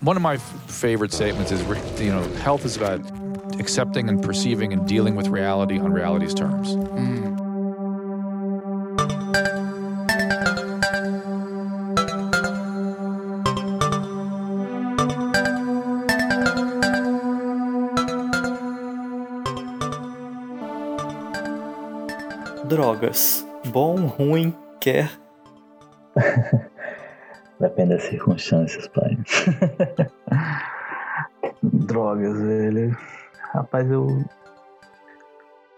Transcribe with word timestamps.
one 0.00 0.16
of 0.16 0.22
my 0.22 0.34
f- 0.34 0.70
favorite 0.70 1.12
statements 1.12 1.52
is, 1.52 1.60
you 2.00 2.10
know, 2.10 2.22
health 2.38 2.64
is 2.64 2.76
about 2.76 3.00
accepting 3.60 4.08
and 4.08 4.22
perceiving 4.22 4.72
and 4.72 4.88
dealing 4.88 5.14
with 5.14 5.28
reality 5.28 5.78
on 5.78 5.92
reality's 5.92 6.34
terms. 6.34 6.74
Drogas. 22.68 23.44
Bom, 23.72 24.12
ruim, 24.12 24.54
quer. 24.80 25.10
Das 27.90 28.04
circunstâncias, 28.04 28.86
pai. 28.86 29.18
Drogas, 31.60 32.40
velho. 32.40 32.96
Rapaz, 33.52 33.90
eu. 33.90 34.24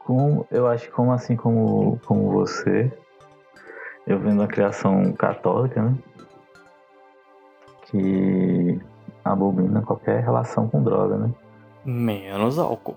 Como, 0.04 0.46
eu 0.50 0.66
acho 0.66 0.84
que 0.86 0.90
como 0.92 1.10
assim 1.12 1.36
como, 1.36 1.98
como 2.04 2.30
você, 2.32 2.92
eu 4.06 4.18
vendo 4.18 4.42
a 4.42 4.46
criação 4.46 5.10
católica, 5.14 5.80
né? 5.80 5.94
Que 7.86 8.78
abomina 9.24 9.80
qualquer 9.80 10.22
relação 10.22 10.68
com 10.68 10.82
droga, 10.82 11.16
né? 11.16 11.30
Menos 11.86 12.58
álcool. 12.58 12.96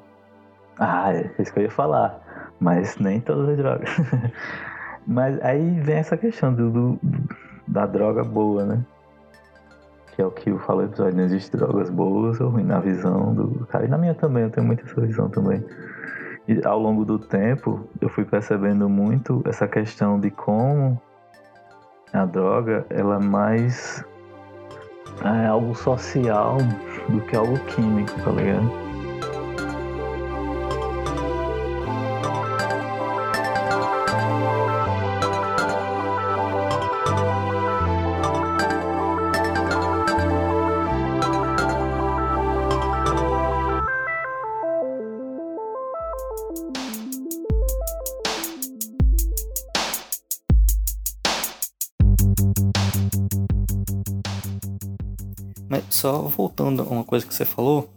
Ah, 0.78 1.14
é 1.14 1.32
isso 1.40 1.54
que 1.54 1.60
eu 1.60 1.64
ia 1.64 1.72
falar. 1.72 2.52
Mas 2.60 2.98
nem 2.98 3.22
todas 3.22 3.48
as 3.48 3.58
drogas. 3.58 3.90
Mas 5.08 5.42
aí 5.42 5.80
vem 5.80 5.96
essa 6.00 6.18
questão 6.18 6.54
do, 6.54 6.70
do- 6.70 7.00
da 7.66 7.86
droga 7.86 8.22
boa, 8.26 8.66
né? 8.66 8.84
Que 10.16 10.22
é 10.22 10.26
o 10.26 10.32
que 10.32 10.50
eu 10.50 10.60
falo 10.60 10.82
no 10.82 10.88
episódio. 10.88 11.18
Não 11.18 11.24
existe 11.26 11.56
drogas 11.58 11.90
boas 11.90 12.40
ou 12.40 12.50
ruins 12.50 12.68
na 12.68 12.80
visão 12.80 13.34
do 13.34 13.66
cara. 13.68 13.86
E 13.86 13.88
na 13.88 13.98
minha 13.98 14.14
também, 14.14 14.44
eu 14.44 14.50
tenho 14.50 14.66
muita 14.66 14.86
essa 14.86 15.02
visão 15.02 15.30
também. 15.30 15.64
E 16.48 16.62
ao 16.66 16.80
longo 16.80 17.04
do 17.04 17.20
tempo, 17.20 17.88
eu 18.00 18.08
fui 18.08 18.24
percebendo 18.24 18.88
muito 18.88 19.42
essa 19.46 19.68
questão 19.68 20.20
de 20.20 20.30
como 20.32 21.02
a 22.14 22.26
droga, 22.26 22.86
ela 22.90 23.16
é 23.16 23.20
mais 23.20 24.06
é 25.24 25.48
algo 25.48 25.74
social 25.76 26.58
do 27.10 27.22
que 27.22 27.36
algo 27.36 27.58
químico, 27.66 28.12
tá 28.22 28.32
ligado? 28.32 28.95
Só 56.06 56.22
voltando 56.22 56.84
a 56.84 56.86
uma 56.86 57.04
coisa 57.04 57.26
que 57.26 57.34
você 57.34 57.46
falou, 57.46 57.90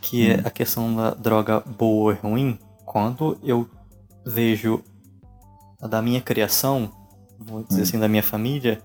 que 0.00 0.30
é 0.30 0.40
a 0.42 0.50
questão 0.50 0.96
da 0.96 1.10
droga 1.10 1.60
boa 1.60 2.14
e 2.14 2.26
ruim, 2.26 2.58
quando 2.86 3.36
eu 3.42 3.68
vejo 4.24 4.82
a 5.82 5.86
da 5.86 6.00
minha 6.00 6.22
criação, 6.22 6.90
vou 7.38 7.62
dizer 7.64 7.80
Hum. 7.80 7.82
assim, 7.82 7.98
da 7.98 8.08
minha 8.08 8.22
família, 8.22 8.80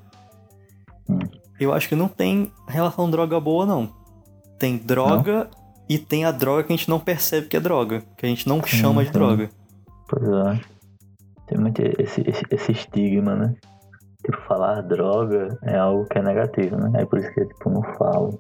Hum. 1.10 1.20
eu 1.58 1.74
acho 1.74 1.88
que 1.88 1.96
não 1.96 2.10
tem 2.10 2.52
relação 2.68 3.10
droga 3.10 3.40
boa, 3.40 3.66
não. 3.66 3.94
Tem 4.60 4.78
droga 4.78 5.50
e 5.88 5.98
tem 5.98 6.26
a 6.26 6.32
droga 6.32 6.64
que 6.66 6.74
a 6.74 6.76
gente 6.76 6.90
não 6.90 7.00
percebe 7.00 7.48
que 7.48 7.56
é 7.56 7.62
droga, 7.62 8.04
que 8.18 8.26
a 8.26 8.30
gente 8.30 8.48
não 8.48 8.62
chama 8.62 9.06
de 9.06 9.12
droga. 9.12 9.50
Pois 10.10 10.24
é. 10.28 10.60
Tem 11.48 11.58
muito 11.58 11.82
esse, 11.82 12.22
esse, 12.28 12.44
esse 12.52 12.72
estigma, 12.74 13.36
né? 13.36 13.56
Tipo, 14.26 14.42
falar 14.48 14.82
droga 14.82 15.58
é 15.64 15.78
algo 15.78 16.06
que 16.06 16.18
é 16.18 16.22
negativo, 16.22 16.78
né? 16.78 17.02
É 17.02 17.06
por 17.06 17.20
isso 17.20 17.32
que 17.34 17.42
eu, 17.42 17.48
tipo, 17.48 17.70
não 17.70 17.84
falo. 17.98 18.40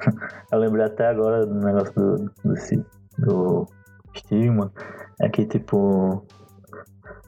eu 0.50 0.58
lembrei 0.58 0.84
até 0.84 1.08
agora 1.08 1.46
do 1.46 1.54
negócio 1.54 1.94
do, 1.94 2.32
desse, 2.44 2.84
do 3.18 3.66
estigma. 4.14 4.72
É 5.20 5.28
que, 5.28 5.46
tipo... 5.46 6.24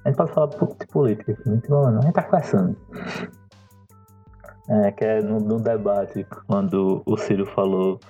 A 0.05 0.09
gente 0.09 0.17
pode 0.17 0.33
falar 0.33 0.49
po- 0.49 0.77
de 0.79 0.87
política 0.89 1.35
problema, 1.35 1.91
não. 1.93 2.01
A 2.01 2.03
gente 2.03 2.15
tá 2.15 2.23
conversando. 2.25 2.77
É, 4.69 4.91
que 4.93 5.05
é 5.05 5.23
no, 5.23 5.39
no 5.39 5.61
debate, 5.61 6.27
quando 6.47 7.03
o 7.07 7.17
Ciro 7.17 7.47
falou 7.47 8.01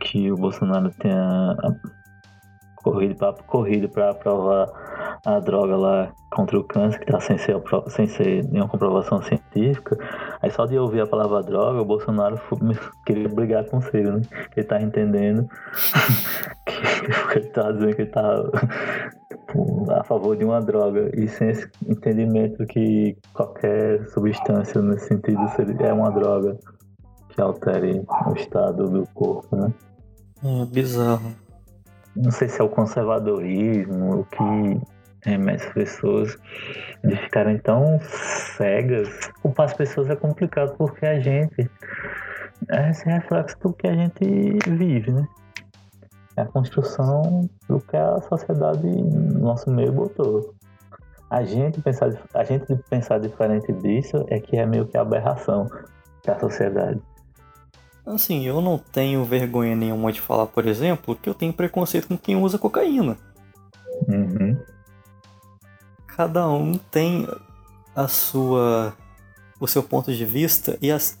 que 0.00 0.30
o 0.30 0.36
Bolsonaro 0.36 0.90
tinha 1.00 1.56
corrido 2.82 3.16
para 3.16 3.32
corrido 3.44 3.88
pra 3.88 4.10
aprovar 4.10 4.66
a 5.24 5.38
droga 5.38 5.76
lá 5.76 6.12
contra 6.30 6.58
o 6.58 6.64
câncer, 6.64 6.98
que 6.98 7.06
tá 7.06 7.18
sem 7.20 7.38
ser, 7.38 7.56
sem 7.88 8.06
ser 8.06 8.44
nenhuma 8.44 8.68
comprovação 8.68 9.22
científica. 9.22 9.96
Aí 10.42 10.50
só 10.50 10.66
de 10.66 10.78
ouvir 10.78 11.00
a 11.00 11.06
palavra 11.06 11.42
droga, 11.42 11.80
o 11.80 11.84
Bolsonaro 11.84 12.38
queria 13.06 13.28
brigar 13.28 13.64
com 13.66 13.78
o 13.78 13.82
Ciro, 13.82 14.18
né? 14.18 14.22
Ele 14.56 14.66
tá 14.66 14.80
entendendo 14.80 15.48
que 16.66 17.38
ele 17.38 17.48
tá 17.48 17.72
dizendo 17.72 17.96
que 17.96 18.02
ele 18.02 18.10
tá 18.10 18.44
a 19.98 20.04
favor 20.04 20.36
de 20.36 20.44
uma 20.44 20.60
droga 20.60 21.10
e 21.14 21.28
sem 21.28 21.50
esse 21.50 21.70
entendimento 21.86 22.66
que 22.66 23.16
qualquer 23.32 24.06
substância 24.08 24.82
nesse 24.82 25.08
sentido 25.08 25.40
é 25.80 25.92
uma 25.92 26.10
droga 26.10 26.58
que 27.28 27.40
altere 27.40 28.02
o 28.26 28.34
estado 28.34 28.88
do 28.90 29.06
corpo, 29.14 29.56
né? 29.56 29.72
É 30.42 30.66
bizarro. 30.66 31.32
não 32.14 32.30
sei 32.30 32.48
se 32.48 32.60
é 32.60 32.64
o 32.64 32.68
conservadorismo, 32.68 34.20
o 34.20 34.24
que 34.24 34.93
remete 35.24 35.66
as 35.66 35.72
pessoas 35.72 36.38
de 37.02 37.16
ficarem 37.16 37.58
tão 37.58 37.98
cegas. 38.56 39.08
Culpar 39.42 39.66
as 39.66 39.74
pessoas 39.74 40.08
é 40.10 40.16
complicado 40.16 40.76
porque 40.76 41.04
a 41.06 41.18
gente 41.18 41.70
é 42.70 42.90
esse 42.90 43.04
reflexo 43.04 43.58
do 43.60 43.72
que 43.72 43.86
a 43.86 43.94
gente 43.94 44.58
vive, 44.68 45.12
né? 45.12 45.26
É 46.36 46.42
a 46.42 46.46
construção 46.46 47.48
do 47.68 47.80
que 47.80 47.96
a 47.96 48.20
sociedade, 48.22 48.86
nosso 48.86 49.70
meio, 49.70 49.92
botou. 49.92 50.54
A 51.30 51.44
gente 51.44 51.80
pensar, 51.80 52.10
a 52.34 52.44
gente 52.44 52.74
pensar 52.90 53.18
diferente 53.18 53.72
disso 53.72 54.24
é 54.28 54.38
que 54.40 54.56
é 54.56 54.66
meio 54.66 54.86
que 54.86 54.96
a 54.96 55.02
aberração 55.02 55.68
da 56.24 56.38
sociedade. 56.38 57.00
Assim, 58.06 58.46
eu 58.46 58.60
não 58.60 58.76
tenho 58.78 59.24
vergonha 59.24 59.74
nenhuma 59.74 60.12
de 60.12 60.20
falar, 60.20 60.46
por 60.46 60.66
exemplo, 60.66 61.16
que 61.16 61.28
eu 61.28 61.34
tenho 61.34 61.52
preconceito 61.52 62.08
com 62.08 62.18
quem 62.18 62.36
usa 62.36 62.58
cocaína. 62.58 63.16
Uhum. 64.08 64.56
Cada 66.16 66.48
um 66.48 66.74
tem 66.78 67.26
a 67.94 68.08
sua 68.08 68.96
o 69.60 69.66
seu 69.66 69.82
ponto 69.82 70.12
de 70.12 70.24
vista 70.26 70.76
e 70.82 70.90
as 70.90 71.18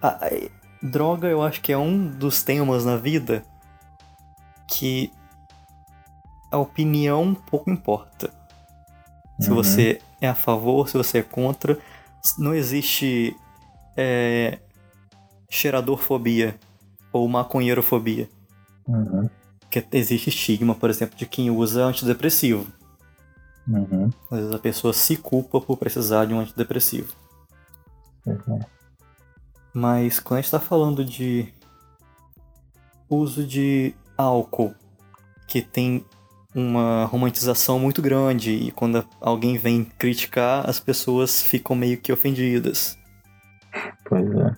a, 0.00 0.08
a- 0.26 0.30
droga 0.82 1.28
eu 1.28 1.42
acho 1.42 1.60
que 1.60 1.72
é 1.72 1.78
um 1.78 2.06
dos 2.06 2.42
temas 2.42 2.84
na 2.84 2.96
vida 2.96 3.42
que 4.68 5.12
a 6.50 6.58
opinião 6.58 7.34
pouco 7.34 7.70
importa. 7.70 8.30
Se 9.40 9.48
Uhum. 9.50 9.56
você 9.56 10.00
é 10.20 10.28
a 10.28 10.34
favor, 10.34 10.88
se 10.88 10.96
você 10.96 11.18
é 11.18 11.22
contra, 11.22 11.78
não 12.38 12.54
existe 12.54 13.34
é, 13.96 14.58
cheiradorfobia 15.48 16.58
ou 17.12 17.26
maconheirofobia. 17.28 18.28
Uhum. 18.86 19.28
Que 19.70 19.84
existe 19.92 20.28
estigma, 20.28 20.74
por 20.74 20.90
exemplo, 20.90 21.16
de 21.16 21.26
quem 21.26 21.50
usa 21.50 21.84
antidepressivo. 21.84 22.66
Uhum. 23.70 24.10
Às 24.30 24.38
vezes 24.38 24.54
a 24.54 24.58
pessoa 24.58 24.92
se 24.92 25.16
culpa 25.16 25.60
por 25.60 25.76
precisar 25.76 26.24
de 26.24 26.34
um 26.34 26.40
antidepressivo. 26.40 27.14
Uhum. 28.26 28.58
Mas 29.72 30.18
quando 30.18 30.38
a 30.38 30.40
gente 30.40 30.46
está 30.46 30.58
falando 30.60 31.04
de 31.04 31.48
uso 33.08 33.44
de 33.46 33.94
álcool, 34.18 34.74
que 35.46 35.62
tem 35.62 36.04
uma 36.52 37.04
romantização 37.04 37.78
muito 37.78 38.02
grande, 38.02 38.50
e 38.50 38.72
quando 38.72 39.06
alguém 39.20 39.56
vem 39.56 39.84
criticar, 39.84 40.68
as 40.68 40.80
pessoas 40.80 41.40
ficam 41.40 41.76
meio 41.76 41.96
que 41.98 42.12
ofendidas. 42.12 42.98
Pois 44.04 44.28
é. 44.34 44.56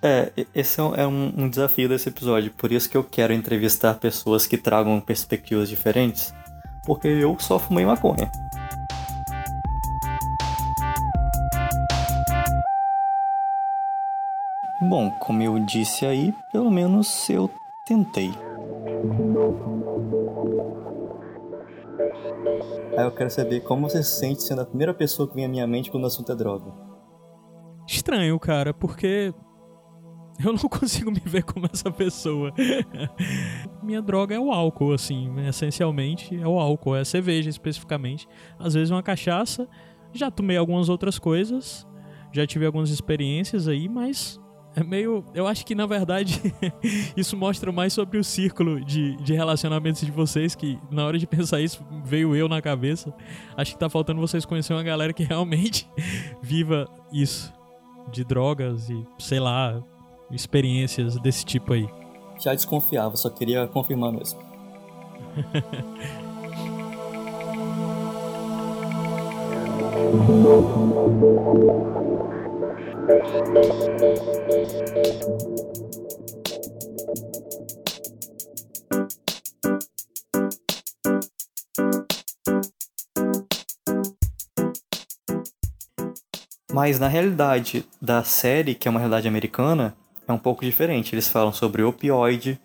É, 0.00 0.32
esse 0.54 0.80
é 0.80 0.84
é 1.02 1.06
um- 1.06 1.34
um 1.36 1.48
desafio 1.48 1.88
desse 1.88 2.08
episódio, 2.08 2.52
por 2.52 2.70
isso 2.72 2.88
que 2.88 2.96
eu 2.96 3.02
quero 3.04 3.32
entrevistar 3.32 3.94
pessoas 3.94 4.46
que 4.46 4.56
tragam 4.56 5.00
perspectivas 5.00 5.68
diferentes, 5.68 6.32
porque 6.88 7.06
eu 7.06 7.38
só 7.38 7.58
fumei 7.58 7.84
maconha. 7.84 8.30
Bom, 14.80 15.10
como 15.10 15.42
eu 15.42 15.58
disse 15.58 16.06
aí, 16.06 16.34
pelo 16.50 16.70
menos 16.70 17.28
eu 17.28 17.50
tentei. 17.84 18.30
Aí 22.96 23.04
eu 23.04 23.14
quero 23.14 23.28
saber 23.28 23.60
como 23.60 23.88
você 23.88 24.02
se 24.02 24.18
sente 24.18 24.42
sendo 24.42 24.62
a 24.62 24.66
primeira 24.66 24.94
pessoa 24.94 25.28
que 25.28 25.34
vem 25.34 25.44
à 25.44 25.48
minha 25.48 25.66
mente 25.66 25.90
quando 25.90 26.04
o 26.04 26.06
assunto 26.06 26.32
é 26.32 26.34
droga. 26.34 26.72
Estranho, 27.86 28.38
cara, 28.40 28.72
porque 28.72 29.34
Eu 30.44 30.52
não 30.52 30.68
consigo 30.68 31.10
me 31.10 31.20
ver 31.24 31.42
como 31.42 31.68
essa 31.72 31.90
pessoa. 31.90 32.52
Minha 33.82 34.00
droga 34.00 34.34
é 34.34 34.38
o 34.38 34.52
álcool, 34.52 34.92
assim, 34.92 35.28
essencialmente 35.46 36.38
é 36.38 36.46
o 36.46 36.58
álcool, 36.58 36.96
é 36.96 37.00
a 37.00 37.04
cerveja 37.04 37.50
especificamente. 37.50 38.28
Às 38.58 38.74
vezes 38.74 38.90
uma 38.90 39.02
cachaça. 39.02 39.68
Já 40.12 40.30
tomei 40.30 40.56
algumas 40.56 40.88
outras 40.88 41.18
coisas, 41.18 41.86
já 42.32 42.46
tive 42.46 42.64
algumas 42.64 42.88
experiências 42.88 43.68
aí, 43.68 43.88
mas 43.88 44.40
é 44.74 44.82
meio. 44.82 45.22
Eu 45.34 45.46
acho 45.46 45.66
que 45.66 45.74
na 45.74 45.84
verdade 45.84 46.40
isso 47.14 47.36
mostra 47.36 47.70
mais 47.70 47.92
sobre 47.92 48.16
o 48.16 48.24
círculo 48.24 48.82
de, 48.82 49.16
de 49.16 49.34
relacionamentos 49.34 50.00
de 50.00 50.10
vocês, 50.10 50.54
que 50.54 50.78
na 50.90 51.04
hora 51.04 51.18
de 51.18 51.26
pensar 51.26 51.60
isso 51.60 51.84
veio 52.04 52.34
eu 52.34 52.48
na 52.48 52.62
cabeça. 52.62 53.12
Acho 53.54 53.72
que 53.72 53.78
tá 53.78 53.90
faltando 53.90 54.20
vocês 54.20 54.46
conhecer 54.46 54.72
uma 54.72 54.82
galera 54.82 55.12
que 55.12 55.24
realmente 55.24 55.88
viva 56.40 56.88
isso. 57.12 57.52
De 58.10 58.24
drogas 58.24 58.88
e, 58.88 59.06
sei 59.18 59.38
lá, 59.38 59.84
experiências 60.30 61.18
desse 61.20 61.44
tipo 61.44 61.72
aí. 61.72 61.88
Já 62.38 62.54
desconfiava, 62.54 63.16
só 63.16 63.28
queria 63.30 63.66
confirmar 63.66 64.12
mesmo. 64.12 64.38
Mas 86.72 87.00
na 87.00 87.08
realidade 87.08 87.84
da 88.00 88.22
série, 88.22 88.74
que 88.74 88.86
é 88.86 88.90
uma 88.90 89.00
realidade 89.00 89.26
americana, 89.26 89.96
é 90.28 90.32
um 90.32 90.38
pouco 90.38 90.64
diferente. 90.64 91.14
Eles 91.14 91.28
falam 91.28 91.52
sobre 91.52 91.82
opioide, 91.82 92.60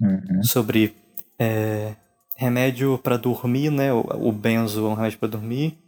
Uhum. 0.00 0.42
sobre 0.44 0.94
é, 1.40 1.96
remédio 2.36 2.98
para 2.98 3.16
dormir, 3.16 3.70
né? 3.70 3.92
O, 3.92 4.28
o 4.28 4.32
benzo 4.32 4.86
é 4.86 4.88
um 4.88 4.94
remédio 4.94 5.18
para 5.18 5.28
dormir. 5.28 5.78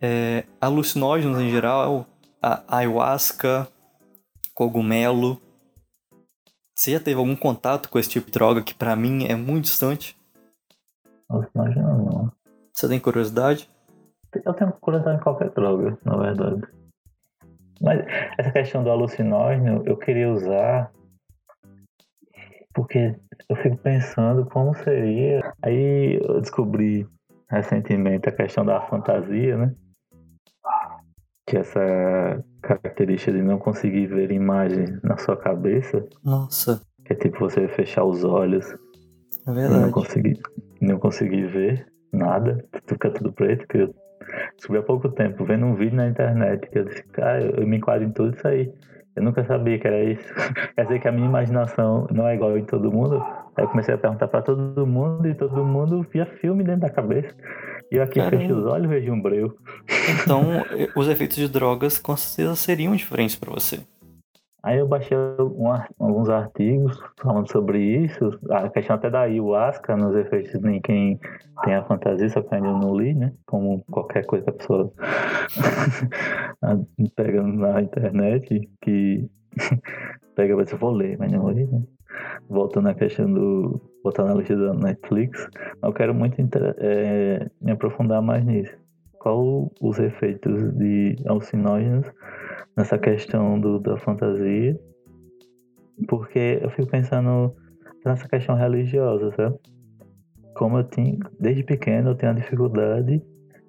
É, 0.00 0.44
alucinógenos 0.60 1.40
em 1.40 1.50
geral, 1.50 2.06
a 2.42 2.62
ayahuasca, 2.78 3.66
cogumelo. 4.54 5.40
Você 6.74 6.92
já 6.92 7.00
teve 7.00 7.18
algum 7.18 7.34
contato 7.34 7.88
com 7.88 7.98
esse 7.98 8.10
tipo 8.10 8.26
de 8.26 8.32
droga 8.32 8.62
que 8.62 8.74
pra 8.74 8.94
mim 8.94 9.24
é 9.24 9.34
muito 9.34 9.64
distante? 9.64 10.16
Imagina 11.54 11.94
não. 11.94 12.32
Você 12.72 12.88
tem 12.88 13.00
curiosidade? 13.00 13.68
Eu 14.44 14.54
tenho 14.54 14.72
curiosidade 14.72 15.18
em 15.18 15.22
qualquer 15.22 15.50
droga, 15.50 15.98
na 16.04 16.16
verdade. 16.16 16.62
Mas 17.80 18.04
essa 18.38 18.50
questão 18.50 18.82
do 18.82 18.90
alucinógeno 18.90 19.82
eu 19.86 19.96
queria 19.96 20.30
usar 20.30 20.90
porque 22.74 23.16
eu 23.48 23.56
fico 23.56 23.76
pensando 23.78 24.46
como 24.46 24.74
seria. 24.74 25.52
Aí 25.62 26.20
eu 26.22 26.40
descobri 26.40 27.06
recentemente 27.50 28.28
a 28.28 28.32
questão 28.32 28.64
da 28.64 28.80
fantasia, 28.82 29.56
né? 29.56 29.74
Que 31.46 31.56
essa 31.56 32.44
característica 32.62 33.32
de 33.32 33.42
não 33.42 33.58
conseguir 33.58 34.06
ver 34.06 34.30
imagens 34.30 35.00
na 35.02 35.16
sua 35.16 35.36
cabeça, 35.36 36.06
Nossa, 36.22 36.80
que 37.04 37.14
é 37.14 37.16
tipo 37.16 37.38
você 37.38 37.66
fechar 37.68 38.04
os 38.04 38.22
olhos 38.22 38.66
é 38.70 38.74
e 38.74 39.46
não 39.46 39.54
verdade. 39.54 39.92
conseguir, 39.92 40.38
não 40.80 40.98
conseguir 40.98 41.46
ver 41.46 41.86
nada, 42.12 42.64
fica 42.86 43.10
tudo 43.10 43.32
preto, 43.32 43.66
que 43.66 43.88
descobri 44.56 44.80
há 44.80 44.82
pouco 44.82 45.08
tempo, 45.08 45.44
vendo 45.44 45.66
um 45.66 45.74
vídeo 45.74 45.96
na 45.96 46.08
internet, 46.08 46.68
que 46.70 46.78
eu 46.78 46.84
disse, 46.84 47.02
cara, 47.08 47.42
eu, 47.42 47.66
me 47.66 47.76
enquadro 47.76 48.06
em 48.06 48.10
tudo 48.12 48.36
isso 48.36 48.46
aí. 48.46 48.72
Eu 49.16 49.24
nunca 49.24 49.44
sabia 49.44 49.78
que 49.78 49.86
era 49.86 50.04
isso. 50.04 50.32
Quer 50.76 50.84
dizer 50.84 51.00
que 51.00 51.08
a 51.08 51.12
minha 51.12 51.26
imaginação 51.26 52.06
não 52.12 52.28
é 52.28 52.34
igual 52.34 52.56
em 52.56 52.64
todo 52.64 52.92
mundo. 52.92 53.20
Aí 53.56 53.64
eu 53.64 53.68
comecei 53.68 53.94
a 53.94 53.98
perguntar 53.98 54.28
pra 54.28 54.42
todo 54.42 54.86
mundo 54.86 55.26
e 55.26 55.34
todo 55.34 55.64
mundo 55.64 56.06
via 56.12 56.24
filme 56.24 56.62
dentro 56.62 56.82
da 56.82 56.90
cabeça. 56.90 57.34
E 57.90 57.96
eu 57.96 58.02
aqui 58.02 58.20
Caramba. 58.20 58.38
fecho 58.38 58.54
os 58.54 58.66
olhos 58.66 58.84
e 58.84 58.88
vejo 58.88 59.12
um 59.12 59.20
breu. 59.20 59.56
Então, 60.22 60.64
eh, 60.70 60.88
os 60.94 61.08
efeitos 61.08 61.36
de 61.36 61.48
drogas 61.48 61.98
com 61.98 62.16
certeza 62.16 62.54
seriam 62.54 62.94
diferentes 62.94 63.34
pra 63.34 63.50
você. 63.50 63.80
Aí 64.62 64.78
eu 64.78 64.88
baixei 64.88 65.16
alguns 65.98 66.28
artigos 66.28 66.98
falando 67.20 67.50
sobre 67.50 67.78
isso, 67.80 68.38
a 68.50 68.68
questão 68.68 68.96
até 68.96 69.08
da 69.08 69.20
ayahuasca 69.20 69.96
nos 69.96 70.16
efeitos 70.16 70.52
em 70.64 70.80
quem 70.80 71.20
tem 71.62 71.74
a 71.74 71.84
fantasia, 71.84 72.28
só 72.28 72.42
que 72.42 72.54
ainda 72.54 72.72
não 72.72 72.96
li, 72.96 73.14
né? 73.14 73.32
Como 73.46 73.84
qualquer 73.90 74.26
coisa 74.26 74.44
que 74.44 74.50
a 74.50 74.54
pessoa 74.54 74.92
pega 77.14 77.42
na 77.42 77.82
internet, 77.82 78.68
que 78.80 79.30
pega 80.34 80.54
e 80.54 80.72
eu 80.72 80.78
vou 80.78 80.90
ler, 80.90 81.16
mas 81.18 81.30
não 81.30 81.50
li, 81.50 81.64
né? 81.64 81.82
Voltando 82.48 82.88
à 82.88 82.94
questão 82.94 83.32
do. 83.32 83.80
Voltando 84.02 84.28
na 84.28 84.34
lista 84.34 84.56
da 84.56 84.74
Netflix, 84.74 85.48
eu 85.82 85.92
quero 85.92 86.14
muito 86.14 86.40
eh, 86.40 87.48
me 87.60 87.72
aprofundar 87.72 88.22
mais 88.22 88.44
nisso. 88.44 88.72
Qual 89.18 89.72
os 89.80 89.98
efeitos 89.98 90.72
de 90.74 91.16
alucinógenos 91.26 92.06
nessa 92.76 92.96
questão 92.96 93.60
do, 93.60 93.80
da 93.80 93.96
fantasia, 93.98 94.78
porque 96.06 96.60
eu 96.62 96.70
fico 96.70 96.88
pensando 96.88 97.54
nessa 98.04 98.28
questão 98.28 98.54
religiosa, 98.54 99.32
sabe? 99.32 99.58
Como 100.54 100.78
eu 100.78 100.84
tinha, 100.84 101.18
desde 101.40 101.64
pequeno, 101.64 102.10
eu 102.10 102.14
tenho 102.14 102.32
a 102.32 102.34
dificuldade 102.34 103.22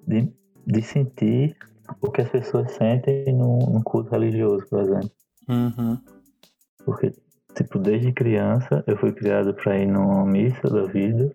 de, 0.06 0.32
de 0.66 0.82
sentir 0.82 1.56
o 2.00 2.10
que 2.10 2.20
as 2.20 2.28
pessoas 2.28 2.70
sentem 2.72 3.32
num, 3.34 3.58
num 3.58 3.82
culto 3.82 4.10
religioso, 4.10 4.64
por 4.68 4.80
exemplo. 4.80 5.10
Uhum. 5.48 5.98
Porque, 6.84 7.12
tipo, 7.54 7.78
desde 7.78 8.12
criança 8.12 8.84
eu 8.86 8.96
fui 8.96 9.12
criado 9.12 9.52
para 9.54 9.76
ir 9.76 9.86
numa 9.86 10.24
missa 10.24 10.68
da 10.68 10.84
vida, 10.84 11.34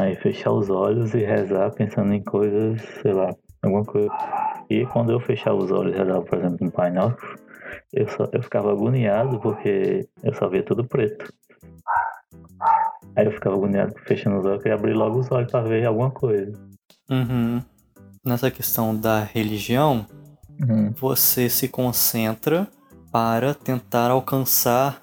aí 0.00 0.16
fechar 0.16 0.52
os 0.52 0.70
olhos 0.70 1.14
e 1.14 1.18
rezar 1.18 1.70
pensando 1.72 2.12
em 2.12 2.22
coisas, 2.22 2.80
sei 3.02 3.12
lá, 3.12 3.34
alguma 3.62 3.84
coisa. 3.84 4.08
E 4.70 4.84
quando 4.86 5.12
eu 5.12 5.20
fechava 5.20 5.56
os 5.56 5.70
olhos 5.70 5.94
e 5.94 5.98
rezava, 5.98 6.22
por 6.22 6.38
exemplo, 6.38 6.66
um 6.66 6.70
Pai 6.70 6.90
Nosso, 6.90 7.38
eu, 7.92 8.08
só, 8.08 8.28
eu 8.32 8.42
ficava 8.42 8.72
agoniado 8.72 9.38
porque 9.40 10.08
eu 10.22 10.34
só 10.34 10.48
via 10.48 10.62
tudo 10.62 10.84
preto. 10.84 11.32
Aí 13.16 13.26
eu 13.26 13.32
ficava 13.32 13.56
agoniado 13.56 13.94
fechando 14.06 14.38
os 14.38 14.46
olhos 14.46 14.64
e 14.64 14.70
abrir 14.70 14.94
logo 14.94 15.18
os 15.18 15.30
olhos 15.30 15.50
para 15.50 15.62
ver 15.62 15.84
alguma 15.84 16.10
coisa. 16.10 16.52
Uhum. 17.10 17.62
Nessa 18.24 18.50
questão 18.50 18.94
da 18.94 19.20
religião, 19.20 20.06
você 20.96 21.48
se 21.48 21.68
concentra 21.68 22.68
para 23.10 23.54
tentar 23.54 24.10
alcançar 24.10 25.00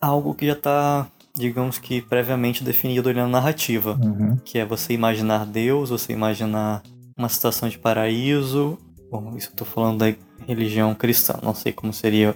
algo 0.00 0.34
que 0.34 0.46
já 0.46 0.52
está, 0.52 1.06
digamos 1.34 1.78
que, 1.78 2.00
previamente 2.02 2.62
definido 2.64 3.08
ali 3.08 3.18
na 3.18 3.28
narrativa. 3.28 3.98
Uhum. 4.02 4.36
Que 4.44 4.58
é 4.58 4.64
você 4.64 4.92
imaginar 4.92 5.46
Deus, 5.46 5.90
você 5.90 6.12
imaginar 6.12 6.82
uma 7.16 7.28
situação 7.28 7.68
de 7.68 7.78
paraíso. 7.78 8.78
Bom, 9.10 9.34
isso 9.36 9.50
eu 9.52 9.56
tô 9.56 9.64
falando 9.64 9.98
da 9.98 10.14
religião 10.46 10.94
cristã, 10.94 11.34
não 11.42 11.54
sei 11.54 11.72
como 11.72 11.92
seria 11.92 12.34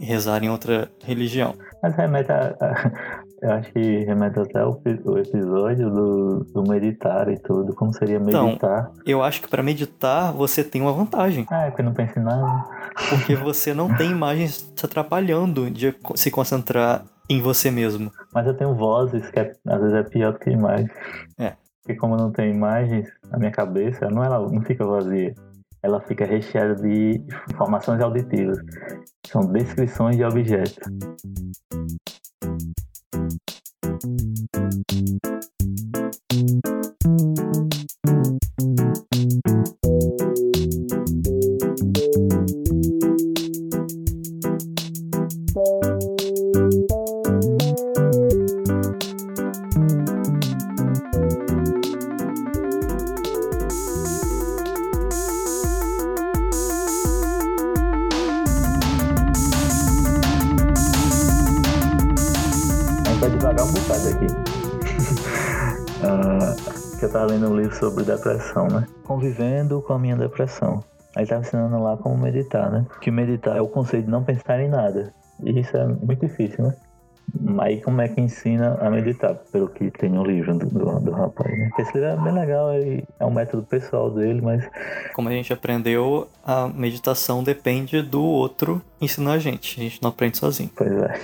rezar 0.00 0.42
em 0.44 0.50
outra 0.50 0.90
religião. 1.04 1.54
Mas 1.82 1.94
remete 1.96 2.30
a, 2.30 2.54
a- 2.60 3.20
Eu 3.42 3.52
acho 3.52 3.72
que 3.72 3.80
remete 4.04 4.38
até 4.38 4.62
o, 4.62 4.78
o 5.06 5.16
episódio 5.16 5.88
do, 5.88 6.44
do 6.52 6.62
meditar 6.62 7.26
e 7.30 7.38
tudo. 7.38 7.74
Como 7.74 7.90
seria 7.90 8.18
Então, 8.18 8.48
meditar? 8.48 8.90
Eu 9.06 9.22
acho 9.22 9.40
que 9.40 9.48
para 9.48 9.62
meditar 9.62 10.30
você 10.30 10.62
tem 10.62 10.82
uma 10.82 10.92
vantagem, 10.92 11.46
Ah, 11.50 11.62
é 11.64 11.70
porque 11.70 11.82
não 11.82 11.94
penso 11.94 12.18
em 12.18 12.22
nada. 12.22 12.66
porque 13.08 13.34
você 13.34 13.72
não 13.72 13.96
tem 13.96 14.10
imagens 14.10 14.70
te 14.76 14.84
atrapalhando 14.84 15.70
de 15.70 15.94
se 16.16 16.30
concentrar 16.30 17.02
em 17.30 17.40
você 17.40 17.70
mesmo. 17.70 18.10
Mas 18.34 18.46
eu 18.46 18.54
tenho 18.54 18.74
vozes 18.74 19.30
que 19.30 19.38
é- 19.38 19.52
às 19.68 19.80
vezes 19.80 19.94
é 19.94 20.02
pior 20.02 20.32
do 20.32 20.38
que 20.40 20.50
imagens. 20.50 20.90
É. 21.38 21.54
Porque 21.80 21.94
como 21.98 22.16
não 22.16 22.32
tem 22.32 22.50
imagens, 22.50 23.08
a 23.32 23.38
minha 23.38 23.52
cabeça 23.52 24.10
não, 24.10 24.22
ela 24.24 24.40
não 24.40 24.60
fica 24.62 24.84
vazia. 24.84 25.32
Ela 25.82 26.00
fica 26.00 26.26
recheada 26.26 26.74
de 26.74 27.22
informações 27.50 28.00
auditivas. 28.02 28.58
São 29.26 29.46
descrições 29.46 30.16
de 30.16 30.24
objetos. 30.24 30.76
Né? 68.70 68.86
Convivendo 69.04 69.82
com 69.82 69.92
a 69.92 69.98
minha 69.98 70.16
depressão. 70.16 70.82
Aí 71.16 71.26
tava 71.26 71.42
ensinando 71.42 71.82
lá 71.82 71.96
como 71.96 72.16
meditar, 72.16 72.70
né? 72.70 72.86
Que 73.00 73.10
meditar 73.10 73.56
é 73.56 73.60
o 73.60 73.68
conceito 73.68 74.04
de 74.04 74.10
não 74.10 74.22
pensar 74.22 74.60
em 74.60 74.68
nada. 74.68 75.12
E 75.42 75.58
isso 75.58 75.76
é 75.76 75.86
muito 75.86 76.26
difícil, 76.26 76.64
né? 76.64 76.74
Aí 77.60 77.80
como 77.80 78.00
é 78.00 78.08
que 78.08 78.20
ensina 78.20 78.76
a 78.80 78.90
meditar, 78.90 79.34
pelo 79.52 79.68
que 79.68 79.90
tem 79.90 80.10
no 80.10 80.24
livro 80.24 80.56
do, 80.58 80.66
do, 80.66 81.00
do 81.00 81.10
rapaz, 81.12 81.50
né? 81.56 81.70
Esse 81.78 81.92
livro 81.94 82.08
é 82.08 82.16
bem 82.16 82.32
legal, 82.32 82.70
é 82.72 83.24
um 83.24 83.30
método 83.30 83.62
pessoal 83.62 84.10
dele, 84.10 84.40
mas... 84.40 84.68
Como 85.14 85.28
a 85.28 85.32
gente 85.32 85.52
aprendeu, 85.52 86.28
a 86.44 86.68
meditação 86.68 87.44
depende 87.44 88.02
do 88.02 88.22
outro 88.22 88.82
ensinar 89.00 89.32
a 89.32 89.38
gente. 89.38 89.80
A 89.80 89.82
gente 89.84 90.02
não 90.02 90.10
aprende 90.10 90.38
sozinho. 90.38 90.70
Pois 90.74 90.90
é. 90.92 91.14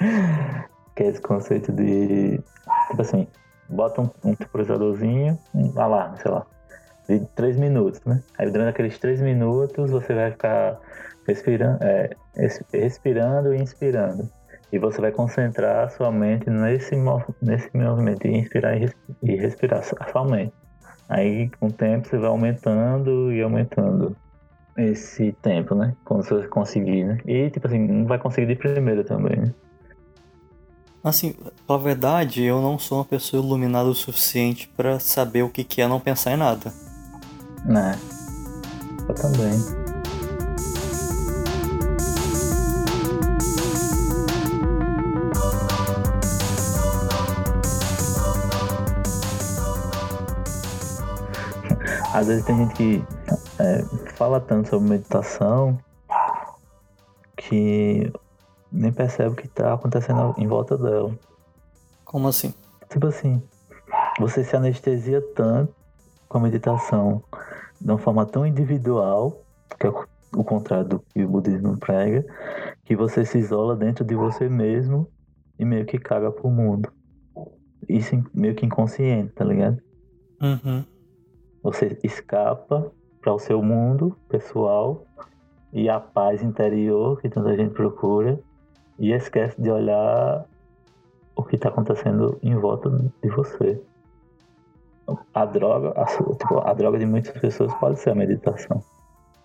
que 0.96 1.02
é 1.02 1.08
esse 1.08 1.20
conceito 1.20 1.72
de... 1.72 2.40
Tipo 2.88 3.02
assim, 3.02 3.26
bota 3.72 4.00
um, 4.00 4.10
um 4.24 4.34
temporizadorzinho, 4.34 5.38
um 5.54 5.80
alarme, 5.80 6.18
sei 6.18 6.30
lá, 6.30 6.46
de 7.08 7.20
3 7.34 7.56
minutos, 7.56 8.00
né? 8.04 8.22
Aí 8.38 8.50
durante 8.50 8.70
aqueles 8.70 8.98
3 8.98 9.20
minutos 9.20 9.90
você 9.90 10.14
vai 10.14 10.30
ficar 10.30 10.78
respirando, 11.26 11.78
é, 11.82 12.10
respirando 12.72 13.54
e 13.54 13.58
inspirando. 13.58 14.28
E 14.72 14.78
você 14.78 15.00
vai 15.00 15.12
concentrar 15.12 15.90
sua 15.90 16.10
mente 16.10 16.48
nesse, 16.48 16.96
nesse 17.42 17.70
movimento, 17.76 18.26
e 18.26 18.38
inspirar 18.38 18.74
e 19.22 19.36
respirar 19.36 19.82
somente. 20.10 20.52
Aí, 21.08 21.50
com 21.60 21.66
o 21.66 21.72
tempo, 21.72 22.08
você 22.08 22.16
vai 22.16 22.30
aumentando 22.30 23.30
e 23.32 23.42
aumentando 23.42 24.16
esse 24.78 25.32
tempo, 25.42 25.74
né? 25.74 25.94
Quando 26.06 26.24
você 26.24 26.48
conseguir, 26.48 27.04
né? 27.04 27.18
E, 27.26 27.50
tipo 27.50 27.66
assim, 27.66 27.86
não 27.86 28.06
vai 28.06 28.18
conseguir 28.18 28.46
de 28.46 28.56
primeira 28.56 29.04
também, 29.04 29.36
né? 29.36 29.54
Assim, 31.04 31.34
pela 31.66 31.80
verdade, 31.80 32.44
eu 32.44 32.62
não 32.62 32.78
sou 32.78 32.98
uma 32.98 33.04
pessoa 33.04 33.42
iluminada 33.42 33.88
o 33.88 33.94
suficiente 33.94 34.68
para 34.76 35.00
saber 35.00 35.42
o 35.42 35.48
que 35.48 35.82
é 35.82 35.88
não 35.88 35.98
pensar 35.98 36.32
em 36.32 36.36
nada. 36.36 36.72
Né? 37.64 37.98
Eu 39.08 39.14
também. 39.16 39.50
Às 52.14 52.28
vezes 52.28 52.44
tem 52.44 52.56
gente 52.58 52.74
que 52.74 53.04
é, 53.58 53.84
fala 54.14 54.40
tanto 54.40 54.68
sobre 54.68 54.90
meditação 54.90 55.76
que 57.36 58.12
nem 58.72 58.92
percebe 58.92 59.30
o 59.30 59.36
que 59.36 59.46
está 59.46 59.74
acontecendo 59.74 60.34
em 60.38 60.46
volta 60.46 60.78
dela. 60.78 61.16
Como 62.04 62.28
assim? 62.28 62.54
Tipo 62.88 63.06
assim, 63.06 63.42
você 64.18 64.42
se 64.42 64.56
anestesia 64.56 65.20
tanto 65.34 65.74
com 66.28 66.38
a 66.38 66.40
meditação 66.40 67.22
de 67.80 67.90
uma 67.90 67.98
forma 67.98 68.24
tão 68.24 68.46
individual, 68.46 69.42
que 69.78 69.86
é 69.86 69.90
o 70.34 70.44
contrário 70.44 70.88
do 70.88 71.00
que 71.00 71.22
o 71.24 71.28
budismo 71.28 71.76
prega, 71.76 72.24
que 72.84 72.96
você 72.96 73.24
se 73.24 73.38
isola 73.38 73.76
dentro 73.76 74.04
de 74.04 74.14
você 74.14 74.48
mesmo 74.48 75.08
e 75.58 75.64
meio 75.64 75.84
que 75.84 75.98
caga 75.98 76.30
pro 76.30 76.48
mundo. 76.48 76.90
Isso 77.88 78.22
meio 78.32 78.54
que 78.54 78.64
inconsciente, 78.64 79.32
tá 79.32 79.44
ligado? 79.44 79.78
Uhum. 80.40 80.84
Você 81.62 81.98
escapa 82.02 82.90
para 83.20 83.32
o 83.32 83.38
seu 83.38 83.62
mundo 83.62 84.16
pessoal 84.28 85.04
e 85.72 85.88
a 85.88 86.00
paz 86.00 86.42
interior 86.42 87.20
que 87.20 87.28
tanta 87.28 87.56
gente 87.56 87.72
procura 87.72 88.40
e 88.98 89.12
esquece 89.12 89.60
de 89.60 89.70
olhar 89.70 90.44
o 91.34 91.42
que 91.42 91.56
está 91.56 91.68
acontecendo 91.68 92.38
em 92.42 92.54
volta 92.56 92.90
de 92.90 93.28
você. 93.30 93.80
A 95.34 95.44
droga, 95.44 95.92
a, 96.00 96.04
tipo, 96.06 96.58
a 96.58 96.72
droga 96.72 96.98
de 96.98 97.06
muitas 97.06 97.36
pessoas 97.38 97.74
pode 97.74 97.98
ser 97.98 98.10
a 98.10 98.14
meditação, 98.14 98.82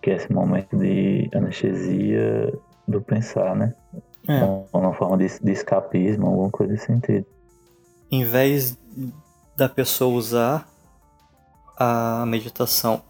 que 0.00 0.10
é 0.10 0.14
esse 0.14 0.32
momento 0.32 0.76
de 0.76 1.28
anestesia 1.34 2.52
do 2.86 3.00
pensar, 3.00 3.54
né? 3.56 3.74
É. 4.26 4.42
Uma 4.72 4.92
forma 4.92 5.16
de, 5.16 5.26
de 5.40 5.52
escapismo, 5.52 6.26
alguma 6.26 6.50
coisa 6.50 6.72
nesse 6.72 6.86
sentido. 6.86 7.26
Em 8.10 8.24
vez 8.24 8.78
da 9.56 9.68
pessoa 9.68 10.14
usar 10.14 10.68
a 11.76 12.24
meditação 12.26 13.02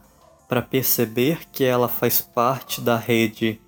para 0.49 0.63
perceber 0.63 1.41
que 1.53 1.65
ela 1.65 1.89
faz 1.89 2.21
parte 2.21 2.81
da 2.81 2.97
rede 2.97 3.61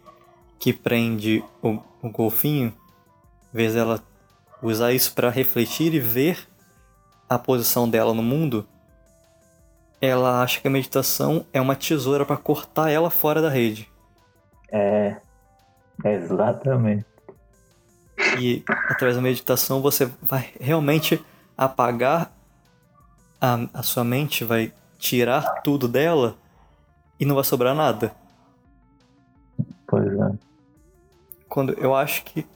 que 0.58 0.72
prende 0.72 1.44
o, 1.62 1.78
o 2.02 2.10
golfinho, 2.10 2.74
em 3.52 3.56
vez 3.56 3.74
dela 3.74 4.02
usar 4.62 4.92
isso 4.92 5.14
para 5.14 5.30
refletir 5.30 5.94
e 5.94 6.00
ver 6.00 6.48
a 7.28 7.38
posição 7.38 7.88
dela 7.88 8.12
no 8.12 8.22
mundo, 8.22 8.66
ela 10.00 10.42
acha 10.42 10.60
que 10.60 10.68
a 10.68 10.70
meditação 10.70 11.46
é 11.52 11.60
uma 11.60 11.76
tesoura 11.76 12.24
para 12.24 12.36
cortar 12.36 12.90
ela 12.90 13.10
fora 13.10 13.42
da 13.42 13.48
rede. 13.48 13.88
É, 14.72 15.16
exatamente. 16.04 17.04
E 18.38 18.62
através 18.66 19.16
da 19.16 19.22
meditação 19.22 19.80
você 19.80 20.06
vai 20.22 20.50
realmente 20.60 21.24
apagar 21.56 22.32
a, 23.40 23.58
a 23.74 23.82
sua 23.82 24.04
mente, 24.04 24.44
vai 24.44 24.72
tirar 24.98 25.62
tudo 25.62 25.88
dela 25.88 26.36
e 27.18 27.24
não 27.24 27.34
vai 27.34 27.44
sobrar 27.44 27.74
nada. 27.74 28.14
Pois 29.86 30.06
é. 30.06 30.49
Quando 31.50 31.72
eu 31.72 31.96
acho 31.96 32.22
que 32.24 32.46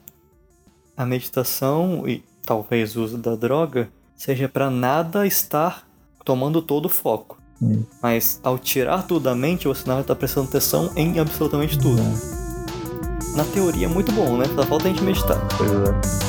a 0.96 1.04
meditação 1.04 2.08
e 2.08 2.22
talvez 2.46 2.96
o 2.96 3.02
uso 3.02 3.18
da 3.18 3.34
droga 3.34 3.90
seja 4.16 4.48
para 4.48 4.70
nada 4.70 5.26
estar 5.26 5.84
tomando 6.24 6.62
todo 6.62 6.86
o 6.86 6.88
foco. 6.88 7.36
Hum. 7.60 7.82
Mas 8.00 8.40
ao 8.44 8.56
tirar 8.56 9.02
tudo 9.02 9.24
da 9.24 9.34
mente, 9.34 9.66
você 9.66 9.88
não 9.88 10.00
estar 10.00 10.14
prestando 10.14 10.48
atenção 10.48 10.92
em 10.94 11.18
absolutamente 11.18 11.76
tudo. 11.76 12.00
É. 12.00 13.36
Na 13.36 13.44
teoria 13.44 13.86
é 13.86 13.88
muito 13.88 14.12
bom, 14.12 14.36
né? 14.36 14.44
Só 14.54 14.62
falta 14.62 14.86
a 14.86 14.90
gente 14.90 15.02
meditar. 15.02 15.40
Pois 15.58 15.70
é. 15.72 16.24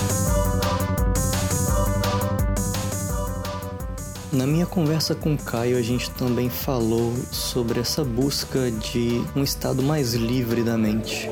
Na 4.36 4.48
minha 4.48 4.66
conversa 4.66 5.14
com 5.14 5.36
o 5.36 5.38
Caio, 5.38 5.78
a 5.78 5.84
gente 5.84 6.10
também 6.12 6.50
falou 6.50 7.14
sobre 7.32 7.80
essa 7.80 8.04
busca 8.04 8.72
de 8.72 9.24
um 9.36 9.44
estado 9.44 9.84
mais 9.84 10.16
livre 10.16 10.64
da 10.64 10.76
mente. 10.76 11.30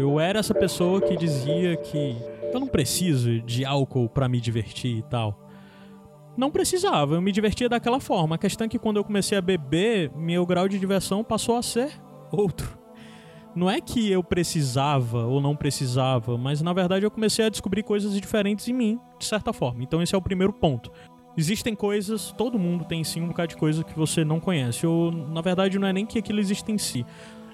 Eu 0.00 0.18
era 0.18 0.38
essa 0.38 0.54
pessoa 0.54 1.00
que 1.00 1.16
dizia 1.16 1.76
que 1.76 2.16
eu 2.52 2.58
não 2.58 2.66
preciso 2.66 3.40
de 3.42 3.64
álcool 3.64 4.08
para 4.08 4.28
me 4.28 4.40
divertir 4.40 4.96
e 4.96 5.02
tal. 5.02 5.38
Não 6.36 6.50
precisava, 6.50 7.16
eu 7.16 7.20
me 7.20 7.32
divertia 7.32 7.68
daquela 7.68 8.00
forma. 8.00 8.36
A 8.36 8.38
questão 8.38 8.64
é 8.64 8.68
que 8.68 8.78
quando 8.78 8.96
eu 8.96 9.04
comecei 9.04 9.36
a 9.36 9.42
beber, 9.42 10.10
meu 10.16 10.46
grau 10.46 10.68
de 10.68 10.78
diversão 10.78 11.22
passou 11.22 11.56
a 11.56 11.62
ser 11.62 11.92
outro 12.32 12.80
não 13.54 13.68
é 13.68 13.80
que 13.80 14.10
eu 14.10 14.22
precisava 14.22 15.26
ou 15.26 15.40
não 15.40 15.56
precisava, 15.56 16.38
mas 16.38 16.62
na 16.62 16.72
verdade 16.72 17.04
eu 17.04 17.10
comecei 17.10 17.44
a 17.44 17.48
descobrir 17.48 17.82
coisas 17.82 18.14
diferentes 18.14 18.68
em 18.68 18.72
mim, 18.72 18.98
de 19.18 19.24
certa 19.24 19.52
forma. 19.52 19.82
Então 19.82 20.02
esse 20.02 20.14
é 20.14 20.18
o 20.18 20.22
primeiro 20.22 20.52
ponto. 20.52 20.90
Existem 21.36 21.74
coisas, 21.74 22.32
todo 22.32 22.58
mundo 22.58 22.84
tem 22.84 23.02
sim 23.04 23.22
um 23.22 23.28
bocado 23.28 23.48
de 23.48 23.56
coisa 23.56 23.84
que 23.84 23.96
você 23.96 24.24
não 24.24 24.40
conhece, 24.40 24.86
ou 24.86 25.10
na 25.10 25.40
verdade 25.40 25.78
não 25.78 25.86
é 25.86 25.92
nem 25.92 26.06
que 26.06 26.18
aquilo 26.18 26.40
existe 26.40 26.70
em 26.70 26.78
si. 26.78 27.04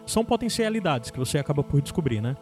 São 0.07 0.25
potencialidades 0.25 1.11
que 1.11 1.19
você 1.19 1.39
acaba 1.39 1.63
por 1.63 1.83
descobrir, 1.83 2.21
né? 2.21 2.37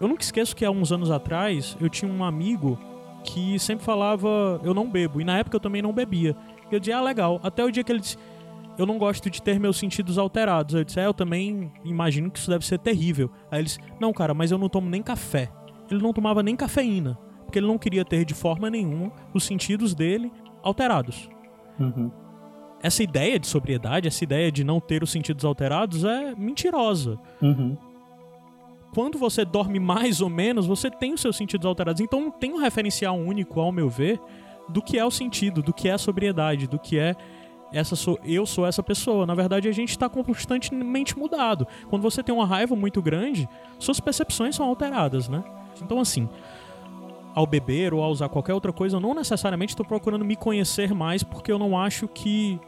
Eu 0.00 0.08
nunca 0.08 0.22
esqueço 0.22 0.54
que 0.54 0.64
há 0.64 0.70
uns 0.70 0.92
anos 0.92 1.10
atrás 1.10 1.76
eu 1.80 1.88
tinha 1.88 2.10
um 2.10 2.24
amigo 2.24 2.78
que 3.24 3.58
sempre 3.58 3.84
falava 3.84 4.60
eu 4.62 4.74
não 4.74 4.88
bebo, 4.88 5.20
e 5.20 5.24
na 5.24 5.38
época 5.38 5.56
eu 5.56 5.60
também 5.60 5.82
não 5.82 5.92
bebia. 5.92 6.36
Eu 6.70 6.78
dizia, 6.78 6.98
ah, 6.98 7.02
legal. 7.02 7.40
Até 7.42 7.64
o 7.64 7.70
dia 7.70 7.82
que 7.82 7.90
ele 7.92 8.00
disse, 8.00 8.16
eu 8.76 8.86
não 8.86 8.98
gosto 8.98 9.30
de 9.30 9.40
ter 9.40 9.58
meus 9.58 9.78
sentidos 9.78 10.18
alterados. 10.18 10.74
Eu 10.74 10.84
disse, 10.84 11.00
é, 11.00 11.06
eu 11.06 11.14
também 11.14 11.72
imagino 11.84 12.30
que 12.30 12.38
isso 12.38 12.50
deve 12.50 12.66
ser 12.66 12.78
terrível. 12.78 13.30
Aí 13.50 13.60
eles, 13.60 13.78
não, 14.00 14.12
cara, 14.12 14.34
mas 14.34 14.50
eu 14.50 14.58
não 14.58 14.68
tomo 14.68 14.88
nem 14.88 15.02
café. 15.02 15.50
Ele 15.90 16.02
não 16.02 16.12
tomava 16.12 16.42
nem 16.42 16.56
cafeína, 16.56 17.18
porque 17.44 17.58
ele 17.58 17.66
não 17.66 17.78
queria 17.78 18.04
ter 18.04 18.24
de 18.24 18.34
forma 18.34 18.68
nenhuma 18.70 19.12
os 19.32 19.44
sentidos 19.44 19.94
dele 19.94 20.32
alterados. 20.62 21.28
Uhum. 21.78 22.10
Essa 22.84 23.02
ideia 23.02 23.38
de 23.38 23.46
sobriedade, 23.46 24.06
essa 24.06 24.22
ideia 24.22 24.52
de 24.52 24.62
não 24.62 24.78
ter 24.78 25.02
os 25.02 25.10
sentidos 25.10 25.42
alterados 25.42 26.04
é 26.04 26.34
mentirosa. 26.34 27.18
Uhum. 27.40 27.78
Quando 28.94 29.16
você 29.16 29.42
dorme 29.42 29.80
mais 29.80 30.20
ou 30.20 30.28
menos, 30.28 30.66
você 30.66 30.90
tem 30.90 31.14
os 31.14 31.22
seus 31.22 31.34
sentidos 31.34 31.64
alterados. 31.64 32.02
Então 32.02 32.20
não 32.20 32.30
tem 32.30 32.52
um 32.52 32.58
referencial 32.58 33.16
único, 33.16 33.58
ao 33.58 33.72
meu 33.72 33.88
ver, 33.88 34.20
do 34.68 34.82
que 34.82 34.98
é 34.98 35.04
o 35.04 35.10
sentido, 35.10 35.62
do 35.62 35.72
que 35.72 35.88
é 35.88 35.92
a 35.92 35.98
sobriedade, 35.98 36.66
do 36.66 36.78
que 36.78 36.98
é 36.98 37.16
essa 37.72 37.96
sou 37.96 38.20
eu 38.22 38.44
sou 38.44 38.66
essa 38.66 38.82
pessoa. 38.82 39.24
Na 39.24 39.34
verdade, 39.34 39.66
a 39.66 39.72
gente 39.72 39.88
está 39.88 40.06
constantemente 40.06 41.18
mudado. 41.18 41.66
Quando 41.88 42.02
você 42.02 42.22
tem 42.22 42.34
uma 42.34 42.44
raiva 42.44 42.76
muito 42.76 43.00
grande, 43.00 43.48
suas 43.78 43.98
percepções 43.98 44.54
são 44.54 44.66
alteradas, 44.66 45.26
né? 45.26 45.42
Então, 45.82 45.98
assim, 45.98 46.28
ao 47.34 47.46
beber 47.46 47.94
ou 47.94 48.04
a 48.04 48.08
usar 48.08 48.28
qualquer 48.28 48.52
outra 48.52 48.74
coisa, 48.74 48.96
eu 48.96 49.00
não 49.00 49.14
necessariamente 49.14 49.72
estou 49.72 49.86
procurando 49.86 50.22
me 50.22 50.36
conhecer 50.36 50.92
mais, 50.92 51.22
porque 51.22 51.50
eu 51.50 51.58
não 51.58 51.78
acho 51.80 52.06
que 52.06 52.60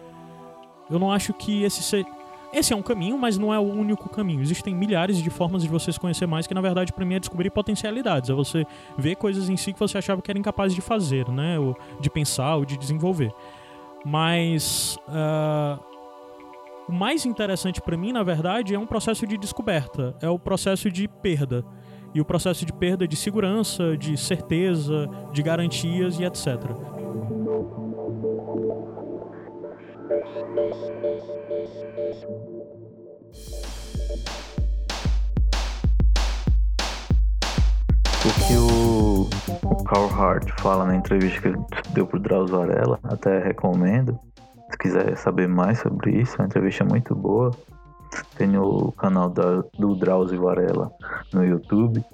eu 0.91 0.99
não 0.99 1.11
acho 1.11 1.33
que 1.33 1.63
esse 1.63 1.83
ser 1.83 2.05
esse 2.53 2.73
é 2.73 2.77
um 2.77 2.81
caminho, 2.81 3.19
mas 3.19 3.37
não 3.37 3.53
é 3.53 3.59
o 3.59 3.63
único 3.63 4.09
caminho. 4.09 4.41
Existem 4.41 4.75
milhares 4.75 5.19
de 5.19 5.29
formas 5.29 5.63
de 5.63 5.69
você 5.69 5.93
se 5.93 6.01
conhecer 6.01 6.27
mais, 6.27 6.47
que 6.47 6.55
na 6.55 6.61
verdade 6.61 6.93
para 6.93 7.05
mim 7.05 7.15
é 7.15 7.19
descobrir 7.19 7.51
potencialidades, 7.51 8.31
é 8.31 8.33
você 8.33 8.65
ver 8.97 9.17
coisas 9.17 9.51
em 9.51 9.57
si 9.59 9.73
que 9.75 9.79
você 9.79 9.99
achava 9.99 10.23
que 10.23 10.31
era 10.31 10.39
incapaz 10.39 10.73
de 10.75 10.81
fazer, 10.81 11.29
né, 11.29 11.59
ou 11.59 11.77
de 12.01 12.09
pensar 12.09 12.57
ou 12.57 12.65
de 12.65 12.79
desenvolver. 12.79 13.31
Mas 14.05 14.97
uh, 15.09 15.79
O 16.89 16.93
mais 16.93 17.27
interessante 17.27 17.81
para 17.81 17.97
mim, 17.97 18.13
na 18.13 18.23
verdade, 18.23 18.75
é 18.75 18.79
um 18.79 18.87
processo 18.87 19.27
de 19.27 19.37
descoberta, 19.37 20.15
é 20.23 20.29
o 20.29 20.39
processo 20.39 20.89
de 20.89 21.09
perda. 21.09 21.65
E 22.15 22.21
o 22.21 22.25
processo 22.25 22.65
de 22.65 22.73
perda 22.73 23.07
de 23.09 23.17
segurança, 23.17 23.97
de 23.97 24.17
certeza, 24.17 25.11
de 25.33 25.43
garantias 25.43 26.19
e 26.19 26.25
etc. 26.25 26.47
O 38.27 38.29
que 38.49 38.57
o, 38.57 39.85
Carl 39.85 40.09
Hart 40.09 40.51
fala 40.61 40.85
na 40.85 40.97
entrevista 40.97 41.41
que 41.41 41.49
ele 41.49 41.59
deu 41.93 42.07
pro 42.07 42.19
Drauzio 42.19 42.59
Varela, 42.59 42.99
até 43.05 43.39
recomendo. 43.39 44.19
Se 44.71 44.79
quiser 44.79 45.17
saber 45.17 45.49
mais 45.49 45.79
sobre 45.79 46.21
isso, 46.21 46.35
é 46.35 46.41
uma 46.41 46.47
entrevista 46.47 46.85
muito 46.85 47.15
boa. 47.15 47.53
Tem 48.37 48.59
o 48.59 48.93
canal 48.93 49.31
da, 49.31 49.63
do 49.79 49.95
Drauzio 49.95 50.43
Varela 50.43 50.91
no 51.33 51.45
YouTube. 51.45 52.05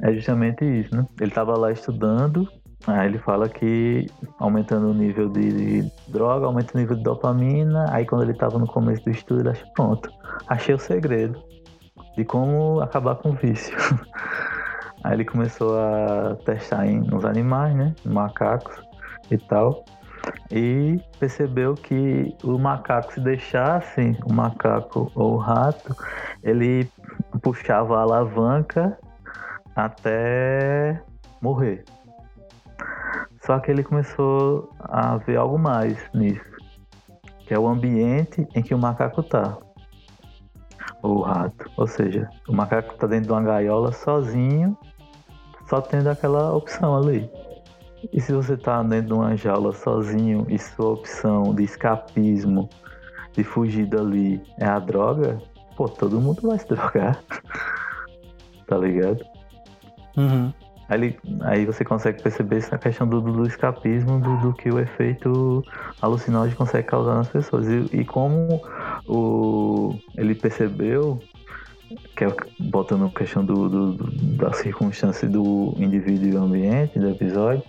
É 0.00 0.12
justamente 0.12 0.64
isso, 0.64 0.94
né? 0.96 1.04
Ele 1.20 1.30
tava 1.30 1.58
lá 1.58 1.72
estudando, 1.72 2.48
aí 2.86 3.08
ele 3.08 3.18
fala 3.18 3.48
que 3.48 4.06
aumentando 4.38 4.90
o 4.90 4.94
nível 4.94 5.28
de, 5.28 5.90
droga, 6.08 6.46
aumenta 6.46 6.76
o 6.76 6.80
nível 6.80 6.96
de 6.96 7.02
dopamina. 7.02 7.86
Aí 7.90 8.04
quando 8.04 8.22
ele 8.22 8.34
tava 8.34 8.58
no 8.58 8.66
começo 8.66 9.02
do 9.04 9.10
estudo, 9.10 9.40
ele 9.40 9.50
achou, 9.50 9.68
pronto, 9.74 10.10
achei 10.48 10.74
o 10.74 10.78
segredo 10.78 11.42
de 12.16 12.24
como 12.24 12.80
acabar 12.80 13.16
com 13.16 13.30
o 13.30 13.34
vício. 13.34 13.76
Aí 15.02 15.14
ele 15.14 15.24
começou 15.24 15.78
a 15.78 16.36
testar 16.46 16.86
em, 16.86 17.00
nos 17.00 17.24
animais, 17.24 17.74
né? 17.74 17.94
Macacos 18.04 18.74
e 19.30 19.36
tal. 19.36 19.84
E 20.50 20.98
percebeu 21.18 21.74
que 21.74 22.34
o 22.42 22.58
macaco, 22.58 23.12
se 23.12 23.20
deixasse 23.20 24.16
o 24.24 24.32
macaco 24.32 25.12
ou 25.14 25.34
o 25.34 25.36
rato, 25.36 25.94
ele 26.42 26.88
puxava 27.42 27.98
a 27.98 28.02
alavanca 28.02 28.98
até 29.76 31.02
morrer. 31.42 31.84
Só 33.44 33.58
que 33.58 33.70
ele 33.70 33.82
começou 33.82 34.70
a 34.80 35.16
ver 35.18 35.36
algo 35.36 35.58
mais 35.58 35.98
nisso, 36.14 36.44
que 37.46 37.52
é 37.52 37.58
o 37.58 37.66
ambiente 37.66 38.46
em 38.54 38.62
que 38.62 38.74
o 38.74 38.78
macaco 38.78 39.22
tá. 39.22 39.58
Ou 41.02 41.18
o 41.18 41.22
rato. 41.22 41.70
Ou 41.76 41.86
seja, 41.86 42.28
o 42.48 42.52
macaco 42.54 42.96
tá 42.96 43.06
dentro 43.06 43.26
de 43.26 43.32
uma 43.32 43.42
gaiola 43.42 43.92
sozinho 43.92 44.76
só 45.68 45.80
tendo 45.80 46.08
aquela 46.08 46.54
opção 46.54 46.96
ali. 46.96 47.30
E 48.12 48.20
se 48.20 48.32
você 48.32 48.56
tá 48.56 48.82
dentro 48.82 49.08
de 49.08 49.12
uma 49.14 49.36
jaula 49.36 49.72
sozinho 49.72 50.46
e 50.48 50.58
sua 50.58 50.90
opção 50.90 51.54
de 51.54 51.64
escapismo, 51.64 52.68
de 53.32 53.42
fugir 53.42 53.86
dali 53.86 54.42
é 54.58 54.66
a 54.66 54.78
droga, 54.78 55.38
pô, 55.76 55.88
todo 55.88 56.20
mundo 56.20 56.42
vai 56.42 56.58
se 56.58 56.68
drogar. 56.68 57.22
tá 58.66 58.76
ligado? 58.76 59.24
Uhum. 60.16 60.52
Aí, 60.88 61.16
aí 61.42 61.64
você 61.64 61.84
consegue 61.84 62.22
perceber 62.22 62.56
essa 62.56 62.76
questão 62.76 63.06
do, 63.06 63.20
do 63.20 63.46
escapismo, 63.46 64.20
do, 64.20 64.36
do, 64.38 64.52
que 64.52 64.68
o 64.68 64.78
efeito 64.78 65.64
alucinógeno 66.00 66.56
consegue 66.56 66.86
causar 66.86 67.14
nas 67.14 67.28
pessoas. 67.28 67.66
E, 67.66 68.00
e 68.00 68.04
como 68.04 68.60
o, 69.06 69.98
ele 70.16 70.34
percebeu 70.34 71.18
que 72.16 72.24
é 72.24 72.36
botando 72.58 73.06
a 73.06 73.10
questão 73.10 73.44
do, 73.44 73.68
do, 73.68 74.10
da 74.36 74.52
circunstância 74.52 75.28
do 75.28 75.74
indivíduo 75.78 76.28
e 76.28 76.34
o 76.34 76.42
ambiente 76.42 76.98
do 76.98 77.10
episódio, 77.10 77.62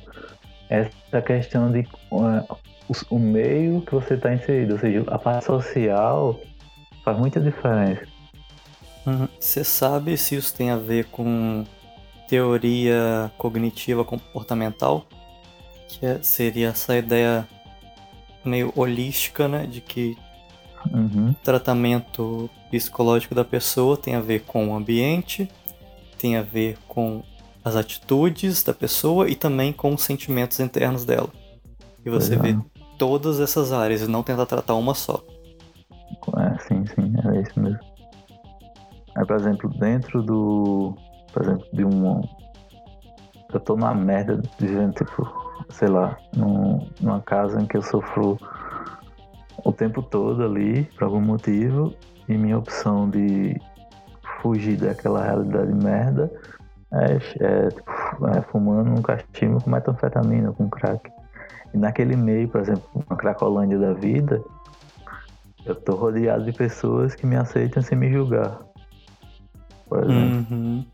essa 0.70 1.22
questão 1.22 1.72
de 1.72 1.88
uh, 2.12 2.58
o, 2.88 3.16
o, 3.16 3.20
meio 3.20 3.82
que 3.82 3.94
você 3.94 4.16
está 4.16 4.34
inserido, 4.34 4.74
ou 4.74 4.80
seja, 4.80 5.04
a 5.08 5.18
parte 5.18 5.46
social 5.46 6.40
faz 7.04 7.18
muita 7.18 7.40
diferença. 7.40 8.04
Uhum. 9.06 9.28
Você 9.40 9.64
sabe 9.64 10.18
se 10.18 10.36
isso 10.36 10.56
tem 10.56 10.72
a 10.72 10.78
ver 10.78 11.06
com 11.06 11.64
teoria 12.28 13.32
cognitiva 13.38 14.04
comportamental? 14.04 15.06
Que 15.88 16.06
é, 16.06 16.20
seria 16.22 16.70
essa 16.70 16.96
ideia 16.98 17.48
meio 18.44 18.72
holística, 18.76 19.48
né? 19.48 19.66
De 19.66 19.82
que 19.82 20.18
Uhum. 20.94 21.34
tratamento 21.44 22.48
psicológico 22.70 23.34
da 23.34 23.44
pessoa 23.44 23.98
tem 23.98 24.14
a 24.14 24.22
ver 24.22 24.42
com 24.42 24.70
o 24.70 24.76
ambiente, 24.76 25.50
tem 26.20 26.38
a 26.38 26.44
ver 26.44 26.78
com 26.88 27.24
as 27.64 27.76
atitudes 27.76 28.62
da 28.64 28.72
pessoa 28.74 29.28
e 29.28 29.36
também 29.36 29.74
com 29.74 29.94
os 29.94 30.04
sentimentos 30.04 30.60
internos 30.60 31.04
dela. 31.04 31.30
E 32.06 32.10
você 32.10 32.36
vê 32.36 32.56
todas 33.00 33.40
essas 33.40 33.72
áreas 33.72 34.04
e 34.04 34.08
não 34.08 34.22
tentar 34.22 34.46
tratar 34.46 34.76
uma 34.76 34.94
só. 34.94 35.24
É, 36.38 36.58
sim, 36.68 36.86
sim, 36.86 37.14
é 37.34 37.42
isso 37.42 37.60
mesmo. 37.60 37.80
Aí, 39.16 39.26
por 39.26 39.36
exemplo, 39.38 39.70
dentro 39.80 40.22
do. 40.22 40.96
Por 41.36 41.44
exemplo, 41.44 41.68
de 41.74 41.84
um. 41.84 42.22
Eu 43.54 43.60
tô 43.60 43.76
numa 43.76 43.94
merda, 43.94 44.42
dizendo, 44.58 44.94
tipo, 44.94 45.30
sei 45.70 45.90
lá, 45.90 46.18
num, 46.34 46.88
numa 47.02 47.20
casa 47.20 47.62
em 47.62 47.66
que 47.66 47.76
eu 47.76 47.82
sofro 47.82 48.38
o 49.66 49.74
tempo 49.74 50.02
todo 50.02 50.46
ali, 50.46 50.86
por 50.96 51.04
algum 51.04 51.20
motivo, 51.20 51.94
e 52.30 52.38
minha 52.38 52.58
opção 52.58 53.10
de 53.10 53.60
fugir 54.42 54.78
daquela 54.78 55.24
realidade 55.24 55.74
merda 55.74 56.32
é, 56.94 57.16
é, 57.42 57.70
tipo, 57.70 58.28
é 58.28 58.42
fumando 58.44 58.92
um 58.92 59.02
cachimbo 59.02 59.62
com 59.62 59.70
metanfetamina, 59.70 60.54
com 60.54 60.70
crack. 60.70 61.12
E 61.74 61.78
naquele 61.78 62.16
meio, 62.16 62.48
por 62.48 62.62
exemplo, 62.62 62.90
uma 62.94 63.18
cracolândia 63.18 63.78
da 63.78 63.92
vida, 63.92 64.42
eu 65.66 65.76
tô 65.76 65.96
rodeado 65.96 66.46
de 66.46 66.54
pessoas 66.54 67.14
que 67.14 67.28
me 67.28 67.36
aceitam 67.36 67.84
sem 67.84 67.98
me 67.98 68.10
julgar. 68.10 68.62
Por 69.90 70.00
exemplo. 70.00 70.56
Uhum. 70.56 70.86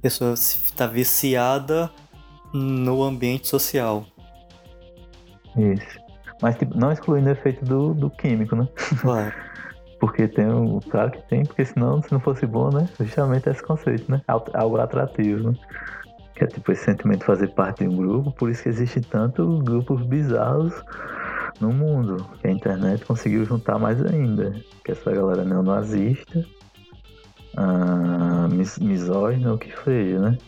A 0.00 0.02
pessoa 0.02 0.32
está 0.32 0.86
viciada 0.86 1.90
no 2.54 3.02
ambiente 3.02 3.46
social. 3.46 4.06
Isso. 5.54 6.00
Mas 6.40 6.56
tipo, 6.56 6.74
não 6.74 6.90
excluindo 6.90 7.28
o 7.28 7.32
efeito 7.32 7.62
do, 7.66 7.92
do 7.92 8.08
químico, 8.08 8.56
né? 8.56 8.66
Claro. 9.02 9.30
porque 10.00 10.26
tem 10.26 10.46
um. 10.46 10.80
Claro 10.80 11.10
que 11.10 11.20
tem, 11.28 11.44
porque 11.44 11.66
senão, 11.66 12.00
se 12.00 12.10
não 12.10 12.18
fosse 12.18 12.46
bom, 12.46 12.70
né? 12.70 12.88
Justamente 12.98 13.50
esse 13.50 13.62
conceito, 13.62 14.10
né? 14.10 14.22
Algo 14.26 14.78
atrativo, 14.78 15.50
né? 15.50 15.58
Que 16.34 16.44
é 16.44 16.46
tipo 16.46 16.72
esse 16.72 16.82
sentimento 16.82 17.20
de 17.20 17.26
fazer 17.26 17.48
parte 17.48 17.84
de 17.84 17.90
um 17.90 17.96
grupo, 17.98 18.32
por 18.32 18.48
isso 18.48 18.62
que 18.62 18.70
existe 18.70 19.02
tanto 19.02 19.58
grupos 19.58 20.02
bizarros 20.06 20.72
no 21.60 21.74
mundo. 21.74 22.26
Que 22.40 22.48
a 22.48 22.50
internet 22.50 23.04
conseguiu 23.04 23.44
juntar 23.44 23.78
mais 23.78 24.02
ainda. 24.02 24.54
Que 24.82 24.92
essa 24.92 25.12
galera 25.12 25.44
neonazista, 25.44 26.42
ah, 27.56 28.48
mis 28.50 28.78
misógina, 28.78 29.52
o 29.52 29.58
que 29.58 29.72
seja, 29.84 30.18
né? 30.18 30.38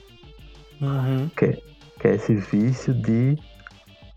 Uhum. 0.80 1.28
Que, 1.36 1.44
é, 1.46 1.58
que 2.00 2.08
é 2.08 2.14
esse 2.14 2.34
vício 2.34 2.92
de 2.94 3.38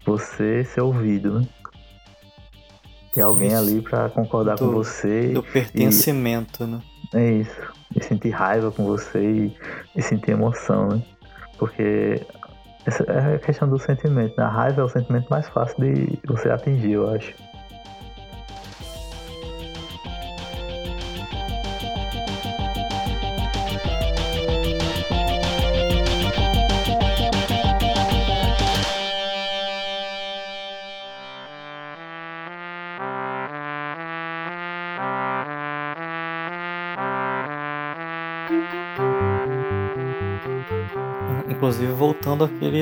você 0.05 0.63
ser 0.63 0.81
ouvido, 0.81 1.39
né? 1.39 1.47
Ter 3.13 3.21
alguém 3.21 3.47
Isso. 3.49 3.57
ali 3.57 3.81
pra 3.81 4.09
concordar 4.09 4.55
Do- 4.55 4.65
com 4.65 4.71
você. 4.71 5.29
Do 5.29 5.43
pertencimento, 5.43 6.67
né? 6.67 6.81
É 7.13 7.31
isso. 7.31 7.61
E 7.95 8.03
sentir 8.03 8.29
raiva 8.31 8.71
com 8.71 8.83
você 8.85 9.19
e, 9.23 9.57
e 9.95 10.01
sentir 10.01 10.31
emoção, 10.31 10.89
né? 10.89 11.01
Porque 11.57 12.21
essa 12.85 13.03
é 13.03 13.35
a 13.35 13.39
questão 13.39 13.69
do 13.69 13.79
sentimento. 13.79 14.35
Né? 14.37 14.43
A 14.43 14.49
raiva 14.49 14.81
é 14.81 14.83
o 14.83 14.89
sentimento 14.89 15.27
mais 15.29 15.47
fácil 15.49 15.77
de 15.79 16.19
você 16.27 16.49
atingir, 16.49 16.91
eu 16.93 17.09
acho. 17.09 17.33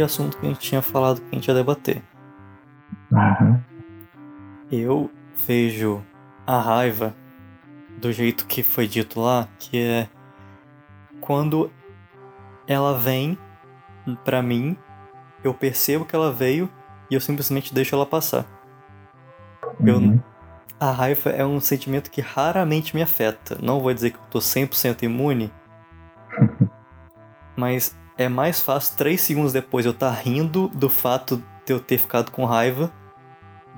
Assunto 0.04 0.38
que 0.38 0.46
a 0.46 0.50
gente 0.50 0.60
tinha 0.60 0.82
falado 0.82 1.20
que 1.22 1.28
a 1.32 1.36
gente 1.36 1.48
ia 1.48 1.54
debater. 1.54 2.02
Uhum. 3.12 3.60
Eu 4.72 5.12
vejo 5.48 6.04
a 6.48 6.60
raiva 6.60 7.16
do 8.00 8.12
jeito 8.12 8.46
que 8.48 8.64
foi 8.64 8.88
dito 8.88 9.20
lá, 9.22 9.48
que 9.60 9.78
é 9.80 10.10
quando 11.22 11.72
ela 12.68 12.98
vem 12.98 13.38
pra 14.26 14.42
mim, 14.42 14.76
eu 15.44 15.54
percebo 15.54 16.06
que 16.06 16.16
ela 16.16 16.32
veio 16.32 16.70
e 17.10 17.14
eu 17.16 17.22
simplesmente 17.22 17.74
deixo 17.74 17.96
ela 17.96 18.06
passar. 18.06 18.46
Eu- 19.84 19.98
Uhum. 19.98 20.20
A 20.80 20.92
raiva 20.92 21.30
é 21.30 21.46
um 21.46 21.62
sentimento 21.62 22.12
que 22.12 22.20
raramente 22.20 22.94
me 22.94 23.02
afeta. 23.02 23.58
Não 23.62 23.80
vou 23.80 23.94
dizer 23.94 24.10
que 24.12 24.18
eu 24.18 24.24
tô 24.30 24.42
100% 24.42 25.04
imune, 25.04 25.50
mas 27.56 27.98
é 28.18 28.30
mais 28.30 28.62
fácil 28.62 28.98
três 28.98 29.22
segundos 29.22 29.54
depois 29.54 29.86
eu 29.86 29.92
estar 29.92 30.12
rindo 30.12 30.68
do 30.70 30.90
fato 30.90 31.42
de 31.66 31.74
eu 31.74 31.80
ter 31.80 31.98
ficado 31.98 32.32
com 32.32 32.46
raiva 32.46 32.92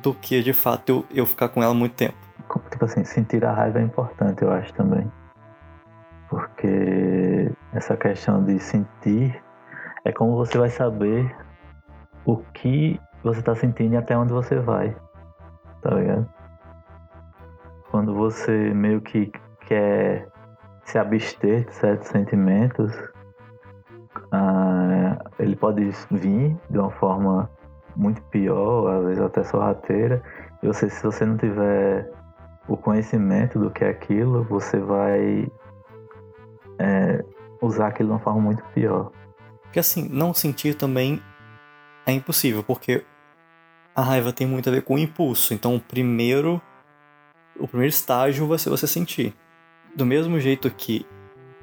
do 0.02 0.14
que 0.14 0.42
de 0.42 0.54
fato 0.54 0.90
eu, 0.90 1.06
eu 1.12 1.26
ficar 1.26 1.50
com 1.50 1.64
ela 1.64 1.74
muito 1.74 1.96
tempo. 1.96 2.18
Tipo 2.70 2.86
assim, 2.86 3.04
sentir 3.04 3.44
a 3.46 3.52
raiva 3.52 3.80
é 3.80 3.82
importante, 3.82 4.44
eu 4.44 4.52
acho 4.52 4.74
também. 4.74 5.12
Porque 6.30 7.52
essa 7.74 7.96
questão 7.98 8.44
de 8.44 8.60
sentir 8.60 9.42
é 10.04 10.12
como 10.12 10.36
você 10.36 10.58
vai 10.58 10.70
saber 10.70 11.36
o 12.26 12.38
que 12.38 13.00
você 13.24 13.42
tá 13.42 13.56
sentindo 13.56 13.94
e 13.94 13.98
até 13.98 14.18
onde 14.18 14.34
você 14.34 14.60
vai. 14.60 14.96
Tá 15.82 15.96
ligado? 15.96 16.30
Quando 17.90 18.14
você 18.14 18.52
meio 18.74 19.02
que 19.02 19.32
quer 19.62 20.28
se 20.84 20.98
abster 20.98 21.66
de 21.66 21.74
certos 21.74 22.08
sentimentos, 22.10 22.92
ah, 24.36 25.18
ele 25.40 25.56
pode 25.56 25.90
vir 26.12 26.58
de 26.70 26.78
uma 26.78 26.92
forma 26.92 27.50
muito 27.96 28.22
pior, 28.24 29.00
às 29.00 29.06
vezes 29.06 29.22
até 29.22 29.44
sorrateira. 29.44 30.22
E 30.62 30.68
você, 30.68 30.90
se 30.90 31.02
você 31.02 31.26
não 31.26 31.38
tiver 31.38 32.12
o 32.68 32.76
conhecimento 32.76 33.58
do 33.58 33.72
que 33.72 33.86
é 33.86 33.90
aquilo, 33.90 34.44
você 34.44 34.78
vai 34.78 35.48
é, 36.80 37.24
usar 37.62 37.88
aquilo 37.88 38.10
de 38.10 38.14
uma 38.16 38.20
forma 38.20 38.42
muito 38.42 38.64
pior. 38.74 39.12
Porque 39.64 39.80
assim, 39.80 40.10
não 40.10 40.34
sentir 40.34 40.76
também 40.76 41.22
é 42.06 42.12
impossível, 42.12 42.62
porque 42.62 43.06
a 43.96 44.02
raiva 44.02 44.34
tem 44.34 44.46
muito 44.46 44.68
a 44.68 44.72
ver 44.72 44.82
com 44.82 44.96
o 44.96 45.00
impulso. 45.00 45.54
Então, 45.54 45.76
o 45.76 45.80
primeiro, 45.80 46.62
o 47.58 47.68
primeiro 47.68 47.90
estágio 47.90 48.48
vai 48.48 48.58
ser 48.58 48.70
você 48.70 48.86
sentir. 48.86 49.34
Do 49.96 50.06
mesmo 50.06 50.40
jeito 50.42 50.70
que 50.70 51.06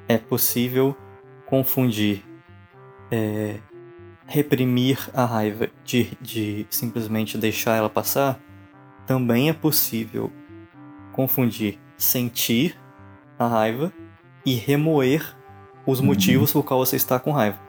é 0.07 0.17
possível 0.17 0.97
confundir 1.45 2.32
é, 3.13 3.59
reprimir 4.25 4.97
a 5.13 5.23
raiva 5.25 5.67
de, 5.83 6.17
de 6.19 6.65
simplesmente 6.71 7.37
deixar 7.37 7.75
ela 7.75 7.89
passar, 7.89 8.39
também 9.05 9.49
é 9.49 9.53
possível 9.53 10.31
confundir 11.11 11.79
sentir 11.95 12.75
a 13.37 13.47
raiva 13.47 13.93
e 14.43 14.55
remoer 14.55 15.35
os 15.85 15.99
Uhum. 15.99 16.07
motivos 16.07 16.51
por 16.51 16.63
qual 16.63 16.79
você 16.79 16.95
está 16.95 17.19
com 17.19 17.31
raiva. 17.31 17.59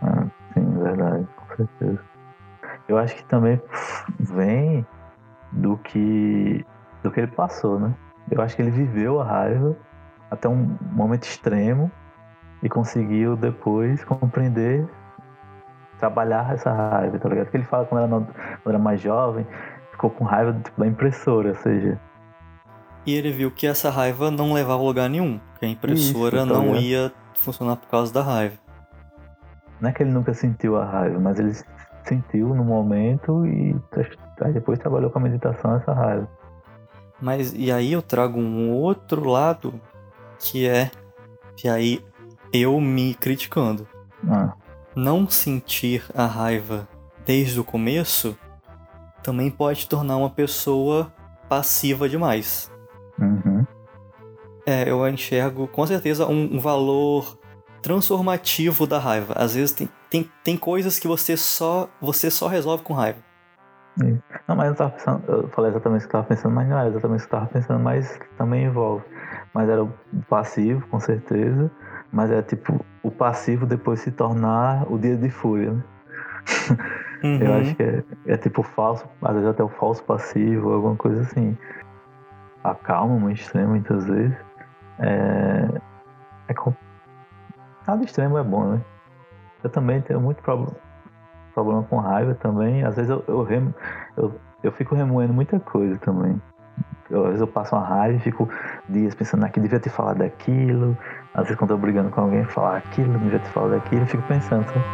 Ah, 0.00 0.26
sim, 0.54 0.64
verdade, 0.78 1.26
com 1.36 1.56
certeza. 1.56 2.00
Eu 2.88 2.96
acho 2.98 3.14
que 3.16 3.24
também 3.24 3.60
vem 4.18 4.86
do 5.52 5.76
que 5.78 6.64
do 7.02 7.10
que 7.10 7.20
ele 7.20 7.30
passou, 7.32 7.78
né? 7.78 7.94
Eu 8.30 8.40
acho 8.40 8.56
que 8.56 8.62
ele 8.62 8.70
viveu 8.70 9.20
a 9.20 9.24
raiva 9.24 9.76
até 10.30 10.48
um 10.48 10.78
momento 10.92 11.24
extremo 11.24 11.90
e 12.64 12.68
conseguiu 12.68 13.36
depois 13.36 14.02
compreender, 14.04 14.88
trabalhar 16.00 16.52
essa 16.52 16.72
raiva, 16.72 17.18
tá 17.18 17.28
ligado? 17.28 17.44
Porque 17.44 17.58
ele 17.58 17.64
fala 17.64 17.84
quando 17.84 18.02
era, 18.02 18.08
quando 18.08 18.74
era 18.74 18.78
mais 18.78 19.00
jovem, 19.00 19.46
ficou 19.92 20.10
com 20.10 20.24
raiva 20.24 20.52
tipo, 20.64 20.80
da 20.80 20.86
impressora, 20.86 21.50
ou 21.50 21.54
seja, 21.56 22.00
E 23.06 23.14
ele 23.14 23.30
viu 23.30 23.50
que 23.50 23.66
essa 23.66 23.90
raiva 23.90 24.30
não 24.30 24.54
levava 24.54 24.82
a 24.82 24.86
lugar 24.86 25.10
nenhum, 25.10 25.38
que 25.58 25.66
a 25.66 25.68
impressora 25.68 26.38
Isso, 26.38 26.46
tá 26.48 26.54
não 26.54 26.74
ia 26.74 27.12
funcionar 27.34 27.76
por 27.76 27.88
causa 27.88 28.12
da 28.12 28.22
raiva. 28.22 28.56
não 29.80 29.90
é 29.90 29.92
que 29.92 30.02
ele 30.02 30.10
nunca 30.10 30.32
sentiu 30.32 30.76
a 30.78 30.84
raiva, 30.86 31.20
mas 31.20 31.38
ele 31.38 31.52
sentiu 32.04 32.54
no 32.54 32.64
momento 32.64 33.46
e 33.46 33.76
aí 34.40 34.52
depois 34.52 34.78
trabalhou 34.78 35.10
com 35.10 35.18
a 35.18 35.22
meditação 35.22 35.76
essa 35.76 35.92
raiva. 35.92 36.28
Mas 37.20 37.52
e 37.54 37.70
aí 37.70 37.92
eu 37.92 38.02
trago 38.02 38.38
um 38.38 38.72
outro 38.72 39.28
lado 39.28 39.74
que 40.38 40.66
é 40.66 40.90
que 41.56 41.68
aí 41.68 42.02
eu 42.54 42.80
me 42.80 43.14
criticando. 43.14 43.86
Ah, 44.30 44.54
Não 44.94 45.28
sentir 45.28 46.04
a 46.14 46.24
raiva 46.26 46.88
desde 47.26 47.58
o 47.58 47.64
começo 47.64 48.38
também 49.22 49.50
pode 49.50 49.88
tornar 49.88 50.16
uma 50.16 50.30
pessoa 50.30 51.12
passiva 51.48 52.08
demais. 52.08 52.70
uhum. 53.18 53.64
É, 54.66 54.88
eu 54.88 55.06
enxergo 55.08 55.68
com 55.68 55.86
certeza 55.86 56.26
um, 56.26 56.56
um 56.56 56.58
valor 56.58 57.38
transformativo 57.82 58.86
da 58.86 58.98
raiva. 58.98 59.34
Às 59.36 59.54
vezes 59.54 59.72
tem, 59.72 59.88
tem, 60.08 60.30
tem 60.42 60.56
coisas 60.56 60.98
que 60.98 61.06
você 61.06 61.36
só 61.36 61.88
você 62.00 62.30
só 62.30 62.46
resolve 62.48 62.82
com 62.82 62.94
raiva. 62.94 63.18
Não, 64.48 64.56
mas 64.56 64.68
eu 64.68 64.74
tava 64.74 64.90
pensando, 64.90 65.22
eu 65.28 65.48
falei 65.50 65.70
exatamente 65.70 66.04
o 66.04 66.08
que 66.08 66.16
eu 66.16 66.20
tava 66.20 66.26
pensando, 66.26 66.52
mas 66.54 66.68
não 66.68 66.78
é 66.78 66.88
exatamente 66.88 67.24
o 67.24 67.28
que 67.28 67.34
eu 67.34 67.38
tava 67.38 67.50
pensando, 67.50 67.80
mas 67.80 68.18
também 68.36 68.64
envolve. 68.64 69.04
Mas 69.52 69.68
era 69.68 69.86
passivo, 70.28 70.84
com 70.88 70.98
certeza, 70.98 71.70
mas 72.14 72.30
é 72.30 72.40
tipo 72.42 72.84
o 73.02 73.10
passivo 73.10 73.66
depois 73.66 74.00
se 74.00 74.10
tornar 74.12 74.90
o 74.90 74.98
dia 74.98 75.16
de 75.16 75.28
fúria, 75.28 75.72
né? 75.72 75.82
Eu 77.40 77.52
Uhum. 77.52 77.60
acho 77.60 77.74
que 77.74 77.82
é, 77.82 78.04
é 78.26 78.36
tipo 78.36 78.62
falso, 78.62 79.08
às 79.22 79.32
vezes 79.32 79.48
até 79.48 79.62
o 79.62 79.68
falso 79.68 80.04
passivo, 80.04 80.72
alguma 80.74 80.94
coisa 80.94 81.22
assim. 81.22 81.56
A 82.62 82.74
calma 82.74 83.18
muito 83.18 83.40
extrema 83.40 83.68
muitas 83.70 84.04
vezes. 84.04 84.36
É, 84.98 85.68
é 86.48 86.54
com... 86.54 86.74
Nada 87.86 88.04
extremo 88.04 88.36
é 88.36 88.42
bom, 88.42 88.64
né? 88.74 88.80
Eu 89.62 89.70
também 89.70 90.02
tenho 90.02 90.20
muito 90.20 90.42
problema, 90.42 90.72
problema 91.54 91.82
com 91.84 91.96
raiva 91.96 92.34
também. 92.34 92.84
Às 92.84 92.96
vezes 92.96 93.10
eu, 93.10 93.24
eu, 93.26 93.42
remo, 93.42 93.74
eu, 94.18 94.38
eu 94.62 94.70
fico 94.72 94.94
remoendo 94.94 95.32
muita 95.32 95.58
coisa 95.58 95.98
também. 96.00 96.40
Eu, 97.08 97.22
às 97.22 97.26
vezes 97.28 97.40
eu 97.40 97.46
passo 97.46 97.74
uma 97.74 97.84
raiva 97.86 98.18
e 98.18 98.20
fico 98.20 98.48
dias 98.86 99.14
pensando 99.14 99.44
aqui, 99.46 99.60
devia 99.60 99.80
ter 99.80 99.90
falado 99.90 100.18
daquilo. 100.18 100.94
Às 101.34 101.44
vezes 101.44 101.58
quando 101.58 101.70
eu 101.72 101.76
tô 101.76 101.82
brigando 101.82 102.10
com 102.10 102.20
alguém, 102.20 102.44
falar 102.44 102.76
aquilo, 102.76 103.12
não 103.12 103.18
devia 103.20 103.40
ter 103.40 103.50
falado 103.50 103.70
daquilo, 103.70 104.02
eu 104.02 104.06
fico 104.06 104.22
pensando, 104.22 104.64
sabe? 104.66 104.84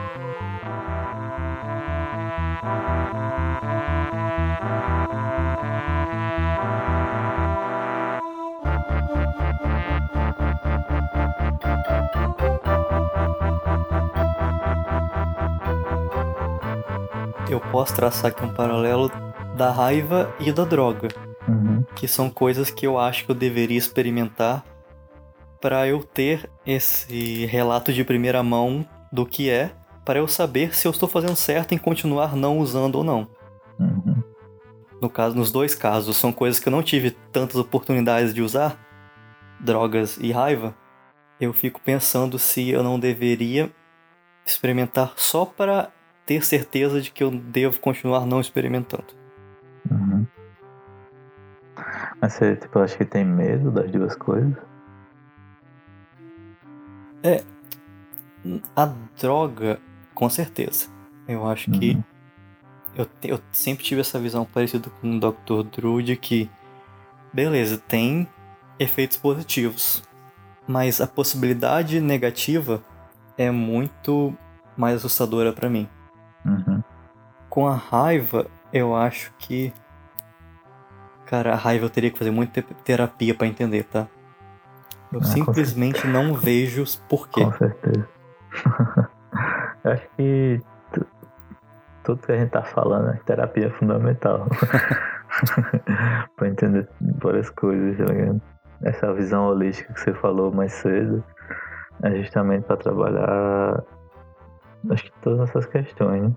Eu 17.49 17.61
posso 17.73 17.95
traçar 17.95 18.31
aqui 18.31 18.45
um 18.45 18.53
paralelo 18.53 19.11
da 19.57 19.71
raiva 19.73 20.33
e 20.39 20.53
da 20.53 20.65
droga, 20.65 21.09
Uhum. 21.49 21.85
que 21.97 22.07
são 22.07 22.31
coisas 22.31 22.71
que 22.71 22.87
eu 22.87 22.99
acho 22.99 23.25
que 23.25 23.31
eu 23.31 23.35
deveria 23.35 23.77
experimentar 23.79 24.63
para 25.61 25.87
eu 25.87 26.03
ter 26.03 26.49
esse 26.67 27.47
relato 27.47 27.93
de 27.93 28.05
primeira 28.05 28.43
mão 28.43 28.87
do 29.13 29.27
que 29.27 29.51
é, 29.51 29.71
para 30.05 30.19
eu 30.19 30.27
saber 30.27 30.75
se 30.75 30.89
eu 30.89 30.91
estou 30.91 31.09
fazendo 31.09 31.37
certo 31.37 31.73
em 31.73 31.79
continuar 31.79 32.35
não 32.35 32.59
usando 32.59 32.97
ou 32.97 33.05
não. 33.05 33.29
Uhum. 33.79 34.23
No 35.01 35.09
caso, 35.09 35.37
nos 35.37 35.51
dois 35.51 35.75
casos, 35.75 36.17
são 36.17 36.33
coisas 36.33 36.61
que 36.61 36.69
eu 36.69 36.71
não 36.71 36.83
tive 36.83 37.11
tantas 37.33 37.57
oportunidades 37.57 38.35
de 38.35 38.43
usar, 38.43 38.79
drogas 39.59 40.19
e 40.19 40.33
raiva. 40.33 40.75
Eu 41.41 41.53
fico 41.53 41.81
pensando 41.81 42.39
se 42.39 42.69
eu 42.69 42.83
não 42.83 42.99
deveria 42.99 43.71
experimentar 44.45 45.15
só 45.17 45.45
para 45.45 45.91
ter 46.27 46.45
certeza 46.45 47.01
de 47.01 47.11
que 47.11 47.25
eu 47.25 47.31
devo 47.31 47.81
continuar 47.81 48.27
não 48.27 48.41
experimentando. 48.41 49.15
Uhum. 49.91 50.27
Mas 52.21 52.35
você, 52.35 52.57
tipo, 52.57 52.79
acha 52.79 52.97
que 52.97 53.05
tem 53.05 53.25
medo 53.25 53.71
das 53.71 53.91
duas 53.91 54.15
coisas? 54.17 54.70
A 58.77 58.87
droga, 59.21 59.79
com 60.15 60.29
certeza. 60.31 60.89
Eu 61.29 61.47
acho 61.49 61.71
que 61.71 61.93
Uhum. 61.93 62.05
eu, 62.97 63.05
te- 63.07 63.29
eu 63.29 63.41
sempre 63.53 63.85
tive 63.85 64.01
essa 64.01 64.19
visão 64.19 64.45
parecida 64.45 64.89
com 65.01 65.17
o 65.17 65.21
Dr. 65.21 65.63
Drew 65.71 66.03
de 66.03 66.17
que, 66.17 66.51
beleza, 67.33 67.79
tem 67.79 68.27
efeitos 68.79 69.17
positivos, 69.17 70.03
mas 70.67 71.01
a 71.01 71.07
possibilidade 71.07 72.01
negativa 72.01 72.83
é 73.37 73.51
muito 73.51 74.35
mais 74.77 74.97
assustadora 74.97 75.53
pra 75.53 75.69
mim. 75.69 75.89
Uhum. 76.45 76.83
Com 77.51 77.67
a 77.69 77.75
raiva, 77.75 78.47
eu 78.73 78.97
acho 78.97 79.33
que. 79.39 79.73
Cara, 81.27 81.53
a 81.53 81.57
raiva 81.57 81.85
eu 81.85 81.91
teria 81.91 82.11
que 82.11 82.19
fazer 82.19 82.31
muita 82.31 82.63
te- 82.63 82.75
terapia 82.83 83.35
pra 83.35 83.47
entender, 83.47 83.85
tá? 83.85 84.09
Eu 85.13 85.21
Ah, 85.21 85.25
simplesmente 85.25 86.07
não 86.07 86.35
vejo 86.35 86.83
os 86.83 86.97
porquê. 86.97 87.45
Com 87.45 87.53
certeza. 87.53 88.09
Eu 89.85 89.93
acho 89.93 90.09
que 90.17 90.61
tu- 90.93 91.07
tudo 92.05 92.23
que 92.27 92.33
a 92.33 92.37
gente 92.39 92.51
tá 92.51 92.63
falando, 92.63 93.11
é 93.11 93.17
terapia 93.25 93.71
fundamental. 93.73 94.47
pra 96.37 96.49
entender 96.49 96.89
várias 97.23 97.49
coisas, 97.51 97.97
tá 97.99 98.13
ligado? 98.13 98.41
Essa 98.83 99.13
visão 99.13 99.47
holística 99.47 99.93
que 99.93 100.01
você 100.01 100.13
falou 100.15 100.53
mais 100.53 100.73
cedo 100.73 101.23
é 102.03 102.15
justamente 102.23 102.65
pra 102.65 102.77
trabalhar 102.77 103.83
acho 104.91 105.05
que 105.05 105.13
todas 105.23 105.49
essas 105.49 105.67
questões, 105.67 106.23
né? 106.23 106.33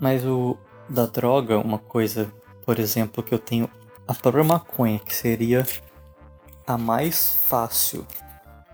Mas 0.00 0.24
o 0.26 0.56
da 0.88 1.06
droga, 1.06 1.58
uma 1.58 1.78
coisa, 1.78 2.26
por 2.64 2.78
exemplo, 2.78 3.22
que 3.22 3.34
eu 3.34 3.38
tenho 3.38 3.68
a 4.08 4.14
própria 4.14 4.44
maconha, 4.44 4.98
que 4.98 5.14
seria 5.14 5.64
a 6.66 6.76
mais 6.76 7.36
fácil 7.46 8.06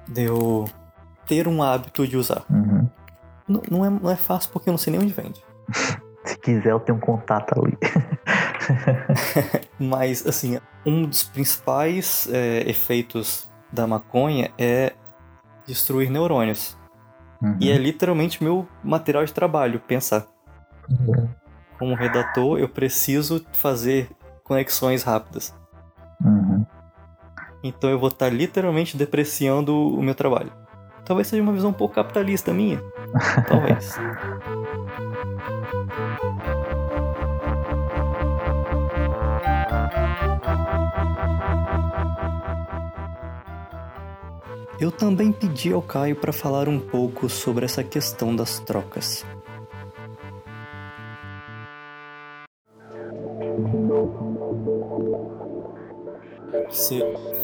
de 0.09 0.25
eu 0.25 0.67
ter 1.27 1.47
um 1.47 1.63
hábito 1.63 2.07
de 2.07 2.17
usar. 2.17 2.45
Uhum. 2.51 2.89
Não, 3.47 3.63
não, 3.71 3.85
é, 3.85 3.91
não 3.91 4.11
é 4.11 4.17
fácil 4.17 4.51
porque 4.53 4.69
eu 4.69 4.73
não 4.73 4.79
sei 4.79 4.93
nem 4.93 5.03
onde 5.03 5.13
vende. 5.13 5.43
Se 6.25 6.39
quiser, 6.39 6.71
eu 6.71 6.81
tenho 6.81 6.99
um 6.99 7.01
contato 7.01 7.53
ali. 7.59 7.77
Mas, 9.79 10.25
assim, 10.25 10.59
um 10.87 11.05
dos 11.05 11.25
principais 11.25 12.29
é, 12.31 12.69
efeitos 12.71 13.51
da 13.73 13.87
maconha 13.87 14.51
é 14.57 14.93
destruir 15.67 16.11
neurônios. 16.11 16.77
Uhum. 17.43 17.57
E 17.61 17.71
é 17.73 17.77
literalmente 17.77 18.43
meu 18.43 18.69
material 18.85 19.25
de 19.25 19.33
trabalho, 19.33 19.81
pensar. 19.81 20.27
Uhum. 20.89 21.29
Como 21.77 21.95
redator, 21.95 22.59
eu 22.59 22.69
preciso 22.69 23.45
fazer 23.53 24.09
conexões 24.45 25.03
rápidas. 25.03 25.53
Então 27.63 27.89
eu 27.89 27.99
vou 27.99 28.09
estar 28.09 28.29
literalmente 28.29 28.97
depreciando 28.97 29.77
o 29.77 30.03
meu 30.03 30.15
trabalho. 30.15 30.53
Talvez 31.05 31.29
seja 31.29 31.43
uma 31.43 31.53
visão 31.53 31.71
um 31.71 31.75
pouco 31.75 31.95
capitalista 31.95 32.53
minha. 32.53 32.83
Talvez. 33.49 33.99
Eu 44.81 44.91
também 44.91 45.31
pedi 45.31 45.73
ao 45.73 45.81
Caio 45.81 46.17
para 46.17 46.33
falar 46.33 46.69
um 46.69 46.81
pouco 46.81 47.29
sobre 47.29 47.65
essa 47.65 47.85
questão 47.85 48.35
das 48.35 48.59
trocas. 48.59 49.25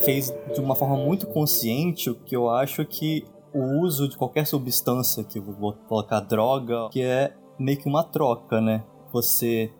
Fez 0.08 0.34
de 0.54 0.58
uma 0.58 0.74
forma 0.74 0.96
muito 0.96 1.26
consciente 1.26 2.08
o 2.08 2.14
que 2.14 2.34
eu 2.34 2.48
acho 2.48 2.82
que 2.86 3.26
o 3.52 3.82
uso 3.82 4.08
de 4.08 4.16
qualquer 4.16 4.46
substância, 4.46 5.22
que 5.22 5.38
eu 5.38 5.42
vou 5.42 5.74
colocar 5.86 6.20
droga, 6.20 6.88
que 6.90 7.02
é 7.02 7.34
meio 7.58 7.76
que 7.76 7.86
uma 7.86 8.02
troca, 8.02 8.58
né? 8.58 8.82
Você 9.12 9.70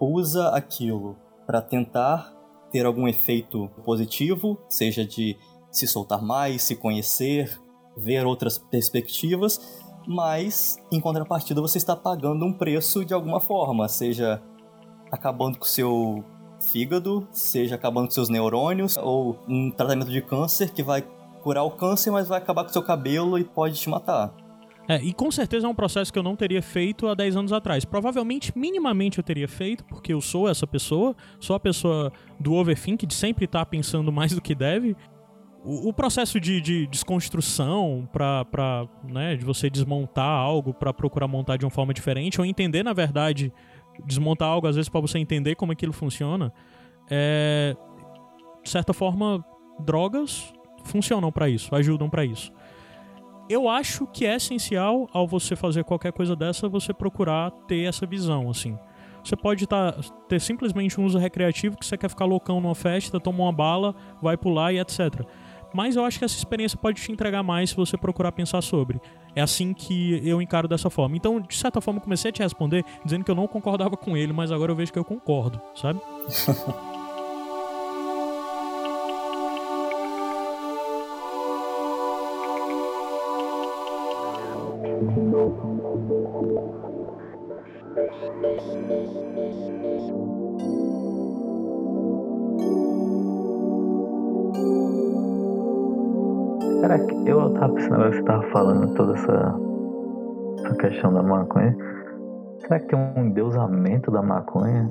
usa 0.00 0.48
aquilo 0.48 1.16
para 1.46 1.62
tentar 1.62 2.34
ter 2.72 2.84
algum 2.84 3.06
efeito 3.06 3.68
positivo, 3.84 4.58
seja 4.68 5.06
de 5.06 5.36
se 5.70 5.86
soltar 5.86 6.20
mais, 6.20 6.62
se 6.62 6.74
conhecer, 6.74 7.56
ver 7.96 8.26
outras 8.26 8.58
perspectivas, 8.58 9.60
mas 10.04 10.78
em 10.90 10.98
contrapartida 10.98 11.60
você 11.60 11.78
está 11.78 11.94
pagando 11.94 12.44
um 12.44 12.52
preço 12.52 13.04
de 13.04 13.14
alguma 13.14 13.38
forma, 13.38 13.88
seja 13.88 14.42
acabando 15.12 15.58
com 15.58 15.64
seu 15.64 16.24
fígado, 16.60 17.26
seja 17.30 17.74
acabando 17.74 18.06
com 18.06 18.12
seus 18.12 18.28
neurônios, 18.28 18.96
ou 18.96 19.38
um 19.48 19.70
tratamento 19.70 20.10
de 20.10 20.20
câncer 20.22 20.70
que 20.70 20.82
vai 20.82 21.04
curar 21.42 21.64
o 21.64 21.70
câncer, 21.70 22.10
mas 22.10 22.26
vai 22.26 22.38
acabar 22.38 22.64
com 22.64 22.70
seu 22.70 22.82
cabelo 22.82 23.38
e 23.38 23.44
pode 23.44 23.78
te 23.78 23.88
matar. 23.88 24.34
É, 24.88 25.02
e 25.02 25.12
com 25.12 25.30
certeza 25.30 25.66
é 25.66 25.70
um 25.70 25.74
processo 25.74 26.12
que 26.12 26.18
eu 26.18 26.22
não 26.22 26.36
teria 26.36 26.62
feito 26.62 27.08
há 27.08 27.14
10 27.14 27.36
anos 27.36 27.52
atrás. 27.52 27.84
Provavelmente, 27.84 28.56
minimamente 28.56 29.18
eu 29.18 29.24
teria 29.24 29.48
feito, 29.48 29.84
porque 29.84 30.12
eu 30.12 30.20
sou 30.20 30.48
essa 30.48 30.66
pessoa, 30.66 31.14
sou 31.40 31.56
a 31.56 31.60
pessoa 31.60 32.12
do 32.38 32.54
overthink, 32.54 33.04
de 33.04 33.14
sempre 33.14 33.46
estar 33.46 33.66
pensando 33.66 34.12
mais 34.12 34.32
do 34.32 34.40
que 34.40 34.54
deve. 34.54 34.96
O, 35.64 35.88
o 35.88 35.92
processo 35.92 36.38
de, 36.38 36.60
de 36.60 36.86
desconstrução 36.86 38.08
para, 38.12 38.88
né, 39.02 39.34
de 39.34 39.44
você 39.44 39.68
desmontar 39.68 40.24
algo 40.24 40.72
para 40.72 40.94
procurar 40.94 41.26
montar 41.26 41.56
de 41.56 41.64
uma 41.64 41.70
forma 41.70 41.92
diferente, 41.92 42.40
ou 42.40 42.46
entender, 42.46 42.84
na 42.84 42.92
verdade, 42.92 43.52
desmontar 44.04 44.48
algo 44.48 44.66
às 44.66 44.76
vezes 44.76 44.88
para 44.88 45.00
você 45.00 45.18
entender 45.18 45.54
como 45.54 45.72
aquilo 45.72 45.92
funciona, 45.92 46.52
é, 47.10 47.76
de 48.62 48.70
certa 48.70 48.92
forma, 48.92 49.44
drogas 49.80 50.52
funcionam 50.84 51.30
para 51.30 51.48
isso, 51.48 51.74
ajudam 51.74 52.08
para 52.08 52.24
isso. 52.24 52.52
Eu 53.48 53.68
acho 53.68 54.06
que 54.08 54.26
é 54.26 54.34
essencial 54.34 55.08
ao 55.12 55.26
você 55.26 55.54
fazer 55.54 55.84
qualquer 55.84 56.12
coisa 56.12 56.34
dessa 56.34 56.68
você 56.68 56.92
procurar 56.92 57.50
ter 57.68 57.84
essa 57.84 58.04
visão, 58.04 58.50
assim. 58.50 58.76
Você 59.22 59.36
pode 59.36 59.66
tá, 59.66 59.94
ter 60.28 60.40
simplesmente 60.40 61.00
um 61.00 61.04
uso 61.04 61.18
recreativo 61.18 61.76
que 61.76 61.84
você 61.84 61.96
quer 61.96 62.08
ficar 62.08 62.24
loucão 62.24 62.60
numa 62.60 62.74
festa, 62.74 63.18
toma 63.18 63.44
uma 63.44 63.52
bala, 63.52 63.94
vai 64.22 64.36
pular 64.36 64.72
e 64.72 64.78
etc. 64.78 65.24
Mas 65.76 65.94
eu 65.94 66.06
acho 66.06 66.18
que 66.18 66.24
essa 66.24 66.38
experiência 66.38 66.78
pode 66.78 67.02
te 67.02 67.12
entregar 67.12 67.42
mais 67.42 67.68
se 67.68 67.76
você 67.76 67.98
procurar 67.98 68.32
pensar 68.32 68.62
sobre. 68.62 68.98
É 69.34 69.42
assim 69.42 69.74
que 69.74 70.26
eu 70.26 70.40
encaro 70.40 70.66
dessa 70.66 70.88
forma. 70.88 71.18
Então, 71.18 71.38
de 71.38 71.54
certa 71.54 71.82
forma, 71.82 72.00
comecei 72.00 72.30
a 72.30 72.32
te 72.32 72.42
responder 72.42 72.82
dizendo 73.04 73.24
que 73.24 73.30
eu 73.30 73.34
não 73.34 73.46
concordava 73.46 73.94
com 73.94 74.16
ele, 74.16 74.32
mas 74.32 74.50
agora 74.50 74.72
eu 74.72 74.76
vejo 74.76 74.90
que 74.90 74.98
eu 74.98 75.04
concordo, 75.04 75.60
sabe? 75.74 76.00
tava 97.58 97.74
pensando 97.74 97.94
agora 97.94 98.10
que 98.10 98.16
você 98.16 98.22
tava 98.24 98.42
falando 98.50 98.94
toda 98.94 99.14
essa, 99.14 99.54
essa 100.64 100.76
questão 100.76 101.12
da 101.12 101.22
maconha? 101.22 101.76
Será 102.60 102.80
que 102.80 102.86
tem 102.86 102.98
um 102.98 103.26
endeusamento 103.26 104.10
da 104.10 104.22
maconha? 104.22 104.90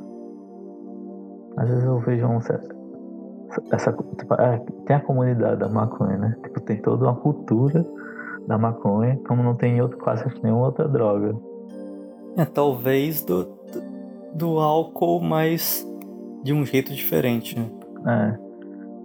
Às 1.57 1.69
vezes 1.69 1.83
eu 1.83 1.99
vejo 1.99 2.27
um, 2.27 2.37
essa, 2.37 2.61
essa 3.71 3.93
tipo, 3.93 4.33
é, 4.35 4.57
tem 4.85 4.95
a 4.95 4.99
comunidade 4.99 5.59
da 5.59 5.69
maconha, 5.69 6.17
né? 6.17 6.37
Tipo, 6.43 6.61
tem 6.61 6.81
toda 6.81 7.05
uma 7.05 7.15
cultura 7.15 7.85
da 8.47 8.57
maconha, 8.57 9.19
como 9.27 9.41
não 9.41 9.55
tem 9.55 9.81
outro, 9.81 9.97
quase 9.97 10.25
nenhuma 10.43 10.65
outra 10.65 10.87
droga. 10.87 11.35
É, 12.37 12.45
talvez 12.45 13.23
do, 13.23 13.47
do 14.33 14.59
álcool, 14.59 15.21
mas 15.21 15.87
de 16.43 16.53
um 16.53 16.65
jeito 16.65 16.93
diferente, 16.93 17.57
né? 17.57 18.39
É. 18.41 18.44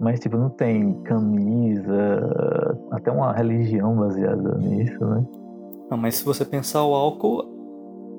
Mas, 0.01 0.19
tipo, 0.19 0.35
não 0.35 0.49
tem 0.49 0.95
camisa, 1.03 2.75
até 2.89 3.11
uma 3.11 3.31
religião 3.33 3.95
baseada 3.95 4.57
nisso, 4.57 5.05
né? 5.05 5.23
Não, 5.91 5.95
mas 5.95 6.15
se 6.15 6.25
você 6.25 6.43
pensar 6.43 6.83
o 6.83 6.95
álcool, 6.95 7.45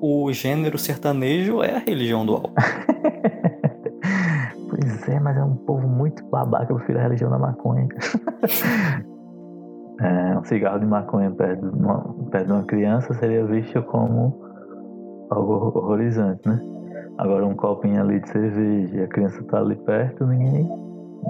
o 0.01 0.31
gênero 0.31 0.77
sertanejo 0.77 1.61
é 1.61 1.75
a 1.75 1.79
religião 1.79 2.25
do 2.25 2.35
álcool. 2.35 2.53
pois 4.69 5.09
é, 5.09 5.19
mas 5.19 5.35
é 5.35 5.43
um 5.43 5.57
povo 5.57 5.85
muito 5.85 6.23
babaca, 6.27 6.71
eu 6.71 6.77
prefiro 6.77 6.99
a 6.99 7.01
religião 7.01 7.29
da 7.29 7.37
maconha. 7.37 7.85
é, 9.99 10.39
um 10.39 10.43
cigarro 10.45 10.79
de 10.79 10.85
maconha 10.85 11.31
perto 11.31 11.69
de, 11.69 11.77
uma, 11.77 12.01
perto 12.31 12.45
de 12.45 12.51
uma 12.53 12.63
criança 12.63 13.13
seria 13.15 13.45
visto 13.45 13.83
como 13.83 14.41
algo 15.29 15.77
horrorizante, 15.77 16.47
né? 16.47 16.61
Agora 17.17 17.45
um 17.45 17.55
copinho 17.55 17.99
ali 17.99 18.21
de 18.21 18.29
cerveja 18.29 18.99
e 18.99 19.03
a 19.03 19.07
criança 19.07 19.43
tá 19.43 19.59
ali 19.59 19.75
perto, 19.75 20.25
ninguém 20.25 20.65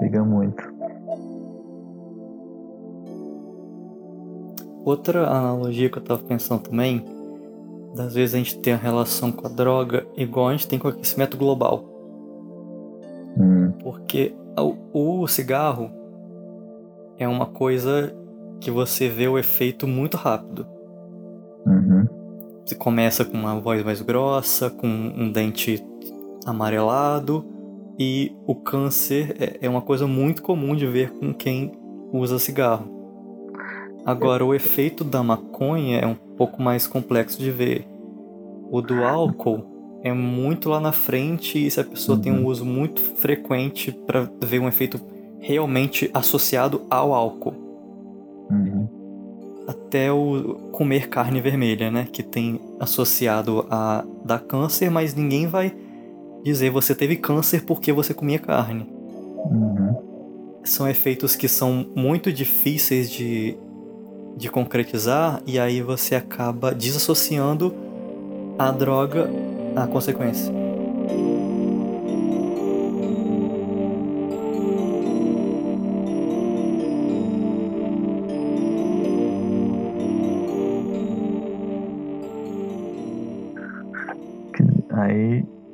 liga 0.00 0.24
muito. 0.24 0.62
Outra 4.84 5.26
analogia 5.26 5.88
que 5.88 5.98
eu 5.98 6.02
tava 6.02 6.22
pensando 6.22 6.62
também, 6.62 7.04
das 7.94 8.14
vezes 8.14 8.34
a 8.34 8.38
gente 8.38 8.58
tem 8.58 8.74
a 8.74 8.76
relação 8.76 9.32
com 9.32 9.46
a 9.46 9.50
droga 9.50 10.06
igual 10.16 10.48
a 10.48 10.52
gente 10.52 10.68
tem 10.68 10.78
com 10.78 10.88
o 10.88 10.90
aquecimento 10.90 11.36
global. 11.36 11.84
Hum. 13.38 13.72
Porque 13.82 14.34
o, 14.92 15.22
o 15.22 15.26
cigarro 15.26 15.90
é 17.18 17.26
uma 17.26 17.46
coisa 17.46 18.14
que 18.60 18.70
você 18.70 19.08
vê 19.08 19.26
o 19.26 19.38
efeito 19.38 19.86
muito 19.86 20.16
rápido. 20.16 20.66
Uhum. 21.66 22.06
Você 22.64 22.74
começa 22.74 23.24
com 23.24 23.36
uma 23.36 23.58
voz 23.60 23.82
mais 23.84 24.00
grossa, 24.00 24.70
com 24.70 24.86
um 24.86 25.30
dente 25.30 25.84
amarelado, 26.46 27.44
e 27.98 28.32
o 28.46 28.54
câncer 28.54 29.36
é, 29.38 29.58
é 29.62 29.68
uma 29.68 29.80
coisa 29.80 30.06
muito 30.06 30.42
comum 30.42 30.74
de 30.74 30.86
ver 30.86 31.10
com 31.12 31.32
quem 31.32 31.72
usa 32.12 32.38
cigarro. 32.38 32.92
Agora, 34.04 34.44
o 34.44 34.54
efeito 34.54 35.02
da 35.02 35.22
maconha 35.22 35.98
é 35.98 36.06
um 36.06 36.14
pouco 36.14 36.60
mais 36.60 36.86
complexo 36.86 37.38
de 37.38 37.50
ver. 37.50 37.86
O 38.70 38.82
do 38.82 39.02
álcool 39.04 40.00
é 40.02 40.12
muito 40.12 40.68
lá 40.68 40.78
na 40.78 40.92
frente 40.92 41.64
e 41.64 41.70
se 41.70 41.80
a 41.80 41.84
pessoa 41.84 42.16
Uhum. 42.16 42.22
tem 42.22 42.32
um 42.32 42.46
uso 42.46 42.64
muito 42.64 43.00
frequente 43.00 43.90
para 43.92 44.28
ver 44.42 44.58
um 44.58 44.68
efeito 44.68 45.00
realmente 45.38 46.10
associado 46.12 46.82
ao 46.90 47.14
álcool. 47.14 47.54
Uhum. 48.50 48.88
Até 49.66 50.12
o 50.12 50.56
comer 50.72 51.08
carne 51.08 51.40
vermelha, 51.40 51.90
né? 51.90 52.06
Que 52.12 52.22
tem 52.22 52.60
associado 52.78 53.66
a 53.70 54.04
dar 54.24 54.40
câncer, 54.40 54.90
mas 54.90 55.14
ninguém 55.14 55.46
vai 55.46 55.72
dizer 56.44 56.70
você 56.70 56.94
teve 56.94 57.16
câncer 57.16 57.64
porque 57.64 57.92
você 57.92 58.12
comia 58.12 58.38
carne. 58.38 58.86
Uhum. 59.46 60.60
São 60.62 60.88
efeitos 60.88 61.34
que 61.34 61.48
são 61.48 61.86
muito 61.94 62.32
difíceis 62.32 63.10
de, 63.10 63.56
de 64.36 64.48
concretizar 64.50 65.42
e 65.46 65.58
aí 65.58 65.82
você 65.82 66.14
acaba 66.14 66.72
desassociando 66.72 67.74
a 68.58 68.70
droga 68.70 69.28
à 69.74 69.86
consequência. 69.86 70.63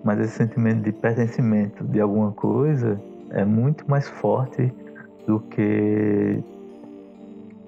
Mas 0.04 0.18
esse 0.20 0.36
sentimento 0.36 0.82
de 0.82 0.92
pertencimento 0.92 1.84
de 1.84 2.00
alguma 2.00 2.32
coisa 2.32 3.00
é 3.30 3.44
muito 3.44 3.88
mais 3.88 4.08
forte 4.08 4.72
do 5.26 5.40
que 5.40 6.42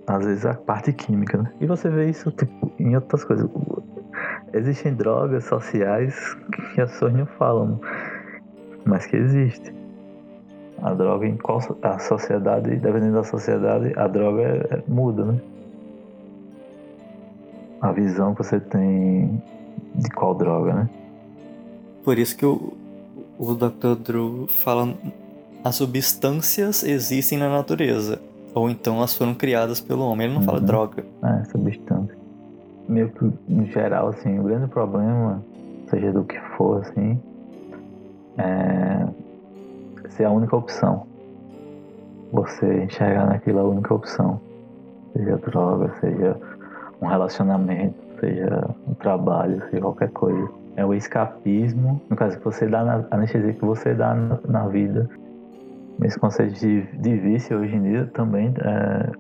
às 0.07 0.25
vezes 0.25 0.45
a 0.45 0.55
parte 0.55 0.93
química, 0.93 1.39
né? 1.39 1.53
E 1.61 1.67
você 1.67 1.89
vê 1.89 2.09
isso 2.09 2.31
tipo, 2.33 2.73
em 2.79 2.95
outras 2.95 3.25
coisas. 3.25 3.49
Existem 4.53 4.95
drogas 4.95 5.45
sociais 5.45 6.37
que 6.75 6.81
as 6.81 6.91
pessoas 6.91 7.15
não 7.15 7.27
falam, 7.27 7.81
mas 8.85 9.07
que 9.07 9.17
existem. 9.17 9.75
A 10.83 10.93
droga 10.95 11.27
em 11.27 11.37
qual 11.37 11.61
a 11.83 11.99
sociedade, 11.99 12.77
dependendo 12.77 13.15
da 13.15 13.25
sociedade, 13.25 13.93
a 13.97 14.09
droga 14.09 14.43
é, 14.43 14.75
é, 14.75 14.83
muda, 14.89 15.25
né? 15.25 15.41
A 17.81 17.93
visão 17.93 18.35
que 18.35 18.43
você 18.43 18.59
tem 18.59 19.43
de 19.95 20.11
qual 20.11 20.35
droga, 20.35 20.75
né? 20.75 20.89
Por 22.05 22.19
isso 22.19 22.37
que 22.37 22.45
o, 22.45 22.73
o 23.39 23.55
Dr. 23.55 23.95
Drew 24.03 24.47
fala 24.49 24.95
as 25.65 25.77
substâncias 25.77 26.83
existem 26.83 27.39
na 27.39 27.49
natureza. 27.49 28.21
Ou 28.55 28.69
então 28.69 28.97
elas 28.97 29.15
foram 29.15 29.35
criadas 29.35 29.81
pelo 29.81 30.05
homem. 30.05 30.27
Ele 30.27 30.35
não 30.35 30.41
uhum. 30.41 30.47
fala 30.47 30.61
droga. 30.61 31.05
É, 31.23 31.45
substância. 31.45 32.17
Meio 32.89 33.11
que, 33.11 33.33
em 33.49 33.67
geral, 33.67 34.09
assim, 34.09 34.39
o 34.39 34.43
grande 34.43 34.69
problema, 34.69 35.43
seja 35.89 36.13
do 36.13 36.25
que 36.25 36.39
for, 36.57 36.81
assim, 36.83 37.19
é 38.37 39.07
ser 40.11 40.25
a 40.25 40.31
única 40.31 40.57
opção. 40.57 41.07
Você 42.33 42.85
enxergar 42.85 43.27
naquilo 43.27 43.61
a 43.61 43.65
única 43.65 43.95
opção. 43.95 44.41
Seja 45.13 45.37
droga, 45.37 45.95
seja 46.01 46.37
um 47.01 47.07
relacionamento, 47.07 47.95
seja 48.21 48.71
um 48.89 48.95
trabalho, 48.95 49.63
seja 49.71 49.81
qualquer 49.81 50.11
coisa. 50.11 50.49
É 50.77 50.85
o 50.85 50.95
escapismo, 50.95 52.01
no 52.09 52.17
caso 52.17 52.39
que 52.39 52.45
você 52.45 52.67
dá 52.67 52.85
na 52.85 53.05
anestesia 53.11 53.53
que 53.53 53.65
você 53.65 53.95
dá 53.95 54.15
na, 54.15 54.39
na 54.49 54.69
vida 54.69 55.09
esse 56.05 56.19
conceito 56.19 56.55
de, 56.55 56.83
de 56.99 57.17
vício 57.17 57.59
hoje 57.59 57.77
em 57.77 57.83
dia 57.83 58.11
também, 58.15 58.55
é, 58.59 59.13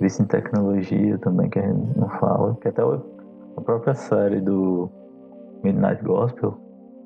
vício 0.00 0.22
em 0.22 0.26
tecnologia 0.26 1.18
também, 1.18 1.48
que 1.48 1.58
a 1.58 1.62
gente 1.62 1.98
não 1.98 2.08
fala, 2.10 2.56
que 2.60 2.68
até 2.68 2.82
a 2.82 3.60
própria 3.60 3.94
série 3.94 4.40
do 4.40 4.88
Midnight 5.62 6.02
Gospel 6.04 6.56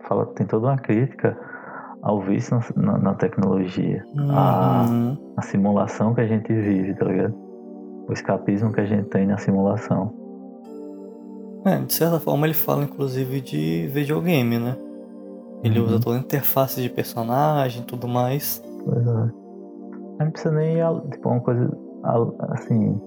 fala, 0.01 0.27
tem 0.27 0.47
toda 0.47 0.67
uma 0.67 0.77
crítica 0.77 1.37
ao 2.03 2.21
vício 2.21 2.59
na, 2.77 2.93
na, 2.93 2.99
na 2.99 3.15
tecnologia, 3.15 4.05
uhum. 4.15 4.31
a, 4.33 4.85
a 5.37 5.43
simulação 5.43 6.15
que 6.15 6.21
a 6.21 6.27
gente 6.27 6.53
vive, 6.53 6.95
tá 6.95 7.05
ligado? 7.05 7.35
O 8.09 8.13
escapismo 8.13 8.73
que 8.73 8.81
a 8.81 8.85
gente 8.85 9.09
tem 9.09 9.27
na 9.27 9.39
simulação. 9.39 10.13
É, 11.65 11.79
de 11.79 11.93
certa 11.93 12.19
forma 12.19 12.47
ele 12.47 12.55
fala 12.55 12.83
inclusive 12.83 13.41
de 13.41 13.87
videogame, 13.89 14.59
né? 14.59 14.77
Ele 15.63 15.79
uhum. 15.79 15.87
usa 15.87 16.01
toda 16.01 16.17
a 16.17 16.21
interface 16.21 16.83
de 16.83 16.89
personagem 16.89 17.83
e 17.83 17.85
tudo 17.85 18.09
mais. 18.09 18.63
Pois 18.85 19.07
é. 19.07 19.31
Não 20.19 20.31
precisa 20.31 20.55
nem 20.55 20.77
tipo, 21.11 21.29
uma 21.29 21.41
coisa 21.41 21.71
assim 22.51 23.01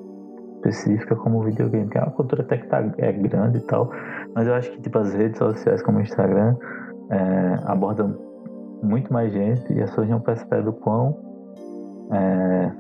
específica 0.56 1.15
como 1.15 1.44
videogame, 1.44 1.89
que 1.89 1.98
é 1.98 2.02
uma 2.02 2.12
cultura 2.12 2.41
até 2.41 2.58
que 2.58 2.68
tá, 2.68 2.84
é 2.98 3.12
grande 3.12 3.60
e 3.60 3.62
tal, 3.62 3.91
mas 4.34 4.48
eu 4.48 4.54
acho 4.56 4.72
que 4.72 4.82
tipo 4.82 4.98
as 4.98 5.13
redes 5.13 5.38
sociais 5.38 5.82
como 5.84 6.00
o 6.00 6.02
Instagram 6.02 6.56
é, 7.12 7.60
abordam 7.65 8.18
muito 8.82 9.12
mais 9.12 9.32
gente 9.32 9.72
e 9.74 9.82
as 9.82 9.89
pessoas 9.89 10.10
não 10.10 10.20
percebem 10.20 10.68
o 10.68 10.74
quão 10.74 11.18
é, 12.12 12.72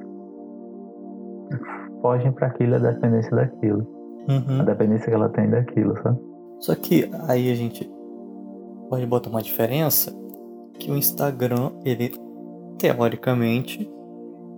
fogem 2.01 2.31
para 2.31 2.47
aquilo 2.47 2.75
a 2.75 2.79
dependência 2.79 3.35
daquilo. 3.35 3.94
Uhum. 4.27 4.61
A 4.61 4.63
dependência 4.63 5.07
que 5.07 5.13
ela 5.13 5.29
tem 5.29 5.49
daquilo, 5.49 5.95
sabe? 6.01 6.19
Só 6.59 6.73
que 6.75 7.09
aí 7.27 7.51
a 7.51 7.55
gente 7.55 7.89
pode 8.89 9.05
botar 9.05 9.29
uma 9.29 9.41
diferença 9.41 10.15
que 10.79 10.91
o 10.91 10.97
Instagram 10.97 11.71
ele 11.83 12.11
teoricamente, 12.77 13.89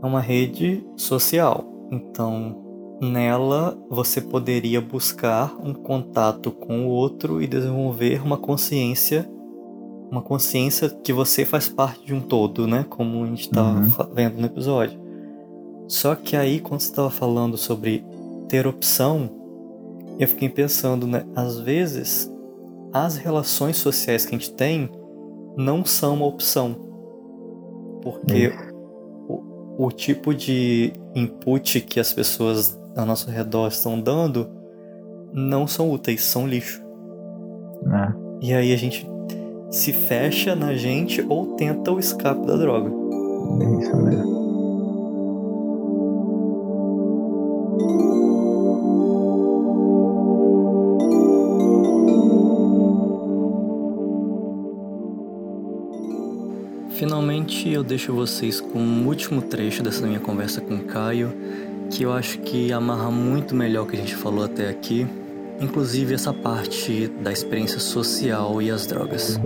é 0.02 0.06
uma 0.06 0.20
rede 0.20 0.86
social. 0.96 1.66
Então, 1.92 2.98
nela 3.02 3.78
você 3.90 4.20
poderia 4.20 4.82
buscar 4.82 5.56
um 5.64 5.74
contato 5.74 6.52
com 6.52 6.86
o 6.86 6.90
outro 6.90 7.42
e 7.42 7.48
desenvolver 7.48 8.22
uma 8.24 8.38
consciência, 8.38 9.30
uma 10.12 10.22
consciência 10.22 10.90
que 10.90 11.14
você 11.14 11.46
faz 11.46 11.70
parte 11.70 12.06
de 12.06 12.14
um 12.14 12.22
todo, 12.22 12.68
né? 12.68 12.86
Como 12.90 13.24
a 13.24 13.28
gente 13.28 13.42
estava 13.42 13.80
uhum. 13.80 14.14
vendo 14.14 14.38
no 14.38 14.46
episódio. 14.46 15.00
Só 15.88 16.16
que 16.16 16.36
aí, 16.36 16.60
quando 16.60 16.82
você 16.82 16.90
estava 16.90 17.10
falando 17.10 17.56
sobre 17.56 18.04
ter 18.50 18.68
opção, 18.68 19.30
eu 20.20 20.28
fiquei 20.28 20.50
pensando, 20.50 21.08
né? 21.08 21.26
Às 21.36 21.60
vezes, 21.60 22.32
as 22.94 23.18
relações 23.18 23.78
sociais 23.78 24.26
que 24.26 24.36
a 24.36 24.38
gente 24.38 24.54
tem 24.54 24.90
não 25.56 25.84
são 25.84 26.14
uma 26.14 26.26
opção 26.26 26.88
porque 28.08 28.54
o, 29.28 29.86
o 29.86 29.92
tipo 29.92 30.34
de 30.34 30.94
input 31.14 31.82
que 31.82 32.00
as 32.00 32.14
pessoas 32.14 32.80
ao 32.96 33.06
nosso 33.06 33.30
redor 33.30 33.68
estão 33.68 34.00
dando 34.00 34.50
não 35.34 35.68
são 35.68 35.92
úteis, 35.92 36.24
são 36.24 36.48
lixo. 36.48 36.82
É. 37.86 38.14
E 38.42 38.54
aí 38.54 38.74
a 38.74 38.78
gente 38.78 39.06
se 39.70 39.92
fecha 39.92 40.56
na 40.56 40.74
gente 40.74 41.22
ou 41.28 41.56
tenta 41.56 41.92
o 41.92 42.00
escape 42.00 42.46
da 42.46 42.56
droga. 42.56 42.90
É 42.90 43.82
isso 43.82 43.98
mesmo. 43.98 44.37
Finalmente 57.48 57.70
eu 57.70 57.82
deixo 57.82 58.14
vocês 58.14 58.60
com 58.60 58.78
um 58.78 59.08
último 59.08 59.42
trecho 59.42 59.82
dessa 59.82 60.06
minha 60.06 60.20
conversa 60.20 60.60
com 60.60 60.76
o 60.76 60.84
Caio, 60.84 61.34
que 61.90 62.04
eu 62.04 62.12
acho 62.12 62.40
que 62.40 62.74
amarra 62.74 63.10
muito 63.10 63.56
melhor 63.56 63.86
o 63.86 63.88
que 63.88 63.96
a 63.96 64.00
gente 64.00 64.16
falou 64.16 64.44
até 64.44 64.68
aqui, 64.68 65.08
inclusive 65.62 66.14
essa 66.14 66.34
parte 66.34 67.08
da 67.08 67.32
experiência 67.32 67.80
social 67.80 68.62
e 68.62 68.70
as 68.70 68.86
drogas. 68.86 69.40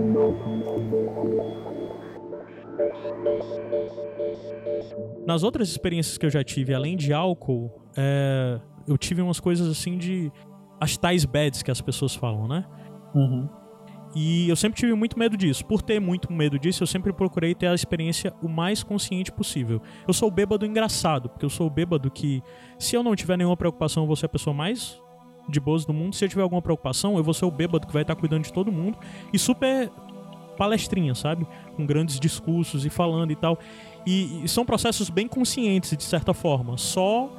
Nas 5.24 5.44
outras 5.44 5.68
experiências 5.68 6.18
que 6.18 6.26
eu 6.26 6.30
já 6.30 6.42
tive, 6.42 6.74
além 6.74 6.96
de 6.96 7.12
álcool, 7.12 7.70
é... 7.96 8.58
eu 8.88 8.98
tive 8.98 9.22
umas 9.22 9.38
coisas 9.38 9.68
assim 9.68 9.96
de. 9.96 10.32
as 10.80 10.96
tais 10.96 11.24
beds 11.24 11.62
que 11.62 11.70
as 11.70 11.80
pessoas 11.80 12.16
falam, 12.16 12.48
né? 12.48 12.64
Uhum. 13.14 13.61
E 14.14 14.48
eu 14.48 14.56
sempre 14.56 14.78
tive 14.78 14.94
muito 14.94 15.18
medo 15.18 15.36
disso. 15.36 15.64
Por 15.64 15.80
ter 15.80 16.00
muito 16.00 16.32
medo 16.32 16.58
disso, 16.58 16.82
eu 16.82 16.86
sempre 16.86 17.12
procurei 17.12 17.54
ter 17.54 17.66
a 17.66 17.74
experiência 17.74 18.32
o 18.42 18.48
mais 18.48 18.82
consciente 18.82 19.32
possível. 19.32 19.80
Eu 20.06 20.12
sou 20.12 20.28
o 20.28 20.30
bêbado 20.30 20.66
engraçado, 20.66 21.28
porque 21.28 21.44
eu 21.44 21.50
sou 21.50 21.66
o 21.66 21.70
bêbado 21.70 22.10
que, 22.10 22.42
se 22.78 22.94
eu 22.94 23.02
não 23.02 23.16
tiver 23.16 23.36
nenhuma 23.38 23.56
preocupação, 23.56 24.02
eu 24.02 24.06
vou 24.06 24.16
ser 24.16 24.26
a 24.26 24.28
pessoa 24.28 24.52
mais 24.52 25.00
de 25.48 25.58
boas 25.58 25.84
do 25.84 25.92
mundo. 25.92 26.14
Se 26.14 26.24
eu 26.24 26.28
tiver 26.28 26.42
alguma 26.42 26.62
preocupação, 26.62 27.16
eu 27.16 27.24
vou 27.24 27.34
ser 27.34 27.44
o 27.44 27.50
bêbado 27.50 27.86
que 27.86 27.92
vai 27.92 28.02
estar 28.02 28.14
cuidando 28.14 28.44
de 28.44 28.52
todo 28.52 28.70
mundo. 28.70 28.98
E 29.32 29.38
super 29.38 29.90
palestrinha, 30.56 31.14
sabe? 31.14 31.46
Com 31.74 31.86
grandes 31.86 32.20
discursos 32.20 32.84
e 32.84 32.90
falando 32.90 33.30
e 33.32 33.36
tal. 33.36 33.58
E, 34.06 34.44
e 34.44 34.48
são 34.48 34.64
processos 34.64 35.08
bem 35.08 35.26
conscientes, 35.26 35.96
de 35.96 36.04
certa 36.04 36.34
forma. 36.34 36.76
Só 36.76 37.30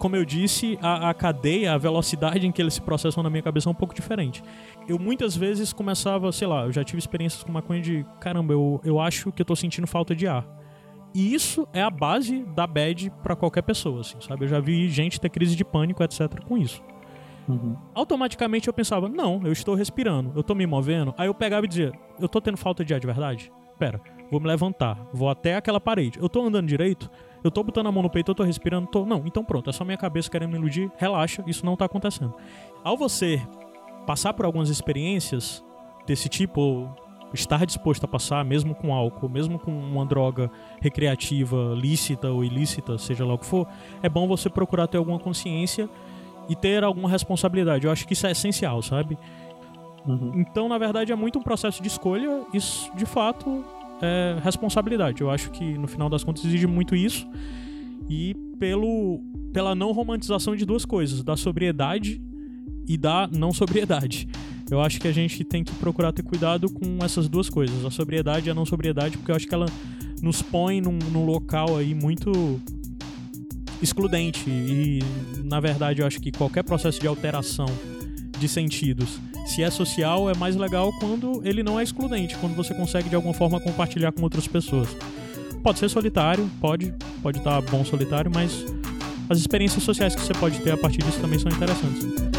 como 0.00 0.16
eu 0.16 0.24
disse, 0.24 0.76
a, 0.82 1.10
a, 1.10 1.14
cadeia, 1.14 1.74
a 1.74 1.78
velocidade 1.78 2.44
em 2.44 2.50
que 2.50 2.60
eles 2.60 2.74
se 2.74 2.80
processam 2.80 3.22
na 3.22 3.30
minha 3.30 3.42
cabeça 3.42 3.68
é 3.68 3.70
um 3.70 3.74
pouco 3.74 3.94
diferente 3.94 4.42
eu 4.90 4.98
muitas 4.98 5.36
vezes 5.36 5.72
começava, 5.72 6.32
sei 6.32 6.48
lá, 6.48 6.64
eu 6.64 6.72
já 6.72 6.82
tive 6.82 6.98
experiências 6.98 7.44
com 7.44 7.52
maconha 7.52 7.80
de 7.80 8.04
caramba, 8.20 8.52
eu, 8.52 8.80
eu 8.84 8.98
acho 8.98 9.30
que 9.30 9.40
eu 9.40 9.46
tô 9.46 9.54
sentindo 9.54 9.86
falta 9.86 10.16
de 10.16 10.26
ar. 10.26 10.44
E 11.14 11.32
isso 11.32 11.66
é 11.72 11.80
a 11.80 11.90
base 11.90 12.44
da 12.56 12.66
bad 12.66 13.10
para 13.22 13.36
qualquer 13.36 13.62
pessoa, 13.62 14.00
assim, 14.00 14.20
sabe? 14.20 14.44
Eu 14.44 14.48
já 14.48 14.58
vi 14.58 14.88
gente 14.88 15.20
ter 15.20 15.28
crise 15.28 15.54
de 15.54 15.64
pânico, 15.64 16.02
etc, 16.02 16.42
com 16.44 16.58
isso. 16.58 16.82
Uhum. 17.48 17.76
Automaticamente 17.94 18.66
eu 18.66 18.74
pensava, 18.74 19.08
não, 19.08 19.40
eu 19.44 19.52
estou 19.52 19.74
respirando, 19.76 20.32
eu 20.34 20.42
tô 20.42 20.54
me 20.54 20.66
movendo. 20.66 21.14
Aí 21.16 21.28
eu 21.28 21.34
pegava 21.34 21.66
e 21.66 21.68
dizia, 21.68 21.92
eu 22.18 22.28
tô 22.28 22.40
tendo 22.40 22.56
falta 22.56 22.84
de 22.84 22.92
ar 22.92 22.98
de 22.98 23.06
verdade? 23.06 23.52
Pera, 23.78 24.00
vou 24.30 24.40
me 24.40 24.46
levantar, 24.46 24.98
vou 25.12 25.28
até 25.28 25.54
aquela 25.54 25.80
parede. 25.80 26.18
Eu 26.20 26.28
tô 26.28 26.42
andando 26.42 26.66
direito? 26.66 27.08
Eu 27.42 27.50
tô 27.50 27.62
botando 27.62 27.86
a 27.86 27.92
mão 27.92 28.02
no 28.02 28.10
peito, 28.10 28.30
eu 28.30 28.34
tô 28.34 28.42
respirando? 28.42 28.86
Tô... 28.86 29.04
Não, 29.04 29.22
então 29.24 29.44
pronto, 29.44 29.70
é 29.70 29.72
só 29.72 29.84
minha 29.84 29.96
cabeça 29.96 30.30
querendo 30.30 30.50
me 30.50 30.58
iludir. 30.58 30.90
Relaxa, 30.96 31.42
isso 31.46 31.64
não 31.64 31.76
tá 31.76 31.86
acontecendo. 31.86 32.34
Ao 32.84 32.96
você 32.96 33.40
passar 34.06 34.32
por 34.34 34.44
algumas 34.44 34.68
experiências 34.68 35.64
desse 36.06 36.28
tipo, 36.28 36.60
ou 36.60 36.94
estar 37.32 37.64
disposto 37.64 38.04
a 38.04 38.08
passar, 38.08 38.44
mesmo 38.44 38.74
com 38.74 38.92
álcool, 38.92 39.28
mesmo 39.28 39.58
com 39.58 39.70
uma 39.70 40.04
droga 40.04 40.50
recreativa, 40.80 41.74
lícita 41.76 42.30
ou 42.30 42.44
ilícita, 42.44 42.98
seja 42.98 43.24
lá 43.24 43.34
o 43.34 43.38
que 43.38 43.46
for, 43.46 43.66
é 44.02 44.08
bom 44.08 44.26
você 44.26 44.50
procurar 44.50 44.86
ter 44.86 44.98
alguma 44.98 45.18
consciência 45.18 45.88
e 46.48 46.56
ter 46.56 46.82
alguma 46.82 47.08
responsabilidade. 47.08 47.86
Eu 47.86 47.92
acho 47.92 48.06
que 48.06 48.12
isso 48.12 48.26
é 48.26 48.32
essencial, 48.32 48.82
sabe? 48.82 49.16
Uhum. 50.06 50.32
Então, 50.34 50.68
na 50.68 50.78
verdade, 50.78 51.12
é 51.12 51.14
muito 51.14 51.38
um 51.38 51.42
processo 51.42 51.82
de 51.82 51.88
escolha. 51.88 52.42
Isso, 52.52 52.90
de 52.96 53.06
fato, 53.06 53.64
é 54.02 54.38
responsabilidade. 54.42 55.20
Eu 55.20 55.30
acho 55.30 55.50
que, 55.50 55.76
no 55.78 55.86
final 55.86 56.08
das 56.08 56.24
contas, 56.24 56.44
exige 56.44 56.66
muito 56.66 56.94
isso. 56.94 57.26
E 58.08 58.34
pelo, 58.58 59.20
pela 59.52 59.74
não 59.74 59.92
romantização 59.92 60.56
de 60.56 60.64
duas 60.64 60.84
coisas: 60.84 61.22
da 61.22 61.36
sobriedade 61.36 62.20
e 62.88 62.96
da 62.96 63.28
não 63.32 63.52
sobriedade. 63.52 64.28
Eu 64.70 64.80
acho 64.80 65.00
que 65.00 65.08
a 65.08 65.12
gente 65.12 65.42
tem 65.42 65.64
que 65.64 65.74
procurar 65.74 66.12
ter 66.12 66.22
cuidado 66.22 66.70
com 66.70 66.98
essas 67.04 67.28
duas 67.28 67.50
coisas, 67.50 67.84
a 67.84 67.90
sobriedade 67.90 68.48
e 68.48 68.50
a 68.50 68.54
não 68.54 68.64
sobriedade, 68.64 69.16
porque 69.16 69.32
eu 69.32 69.36
acho 69.36 69.46
que 69.46 69.54
ela 69.54 69.66
nos 70.22 70.42
põe 70.42 70.80
num, 70.80 70.98
num 71.12 71.24
local 71.24 71.76
aí 71.76 71.94
muito 71.94 72.60
excludente 73.82 74.48
e 74.48 75.00
na 75.42 75.58
verdade 75.58 76.02
eu 76.02 76.06
acho 76.06 76.20
que 76.20 76.30
qualquer 76.30 76.62
processo 76.62 77.00
de 77.00 77.06
alteração 77.06 77.66
de 78.40 78.48
sentidos. 78.48 79.20
Se 79.46 79.62
é 79.62 79.70
social 79.70 80.30
é 80.30 80.34
mais 80.34 80.56
legal 80.56 80.92
quando 80.98 81.42
ele 81.44 81.62
não 81.62 81.78
é 81.78 81.82
excludente 81.82 82.36
quando 82.36 82.56
você 82.56 82.74
consegue 82.74 83.08
de 83.08 83.14
alguma 83.14 83.34
forma 83.34 83.60
compartilhar 83.60 84.10
com 84.12 84.22
outras 84.22 84.48
pessoas. 84.48 84.88
Pode 85.62 85.78
ser 85.78 85.90
solitário 85.90 86.50
pode 86.60 86.94
pode 87.22 87.38
estar 87.38 87.60
bom 87.60 87.84
solitário 87.84 88.30
mas 88.34 88.64
as 89.28 89.38
experiências 89.38 89.84
sociais 89.84 90.14
que 90.14 90.22
você 90.22 90.32
pode 90.32 90.58
ter 90.60 90.72
a 90.72 90.76
partir 90.76 91.02
disso 91.02 91.20
também 91.20 91.38
são 91.38 91.52
interessantes 91.52 92.29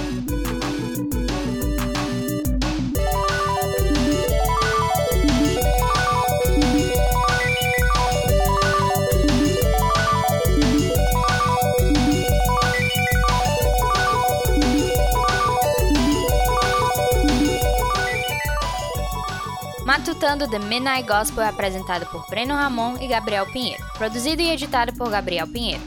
Matutando 20.01 20.49
The 20.49 20.57
Midnight 20.57 21.07
Gospel 21.07 21.43
é 21.43 21.49
apresentado 21.49 22.07
por 22.07 22.27
Breno 22.27 22.55
Ramon 22.55 22.97
e 22.99 23.05
Gabriel 23.05 23.45
Pinheiro, 23.45 23.83
produzido 23.99 24.41
e 24.41 24.49
editado 24.49 24.91
por 24.93 25.11
Gabriel 25.11 25.47
Pinheiro. 25.47 25.79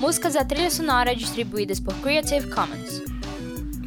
Músicas 0.00 0.32
da 0.32 0.42
trilha 0.42 0.70
sonora 0.70 1.14
distribuídas 1.14 1.78
por 1.78 1.94
Creative 1.96 2.46
Commons. 2.48 3.02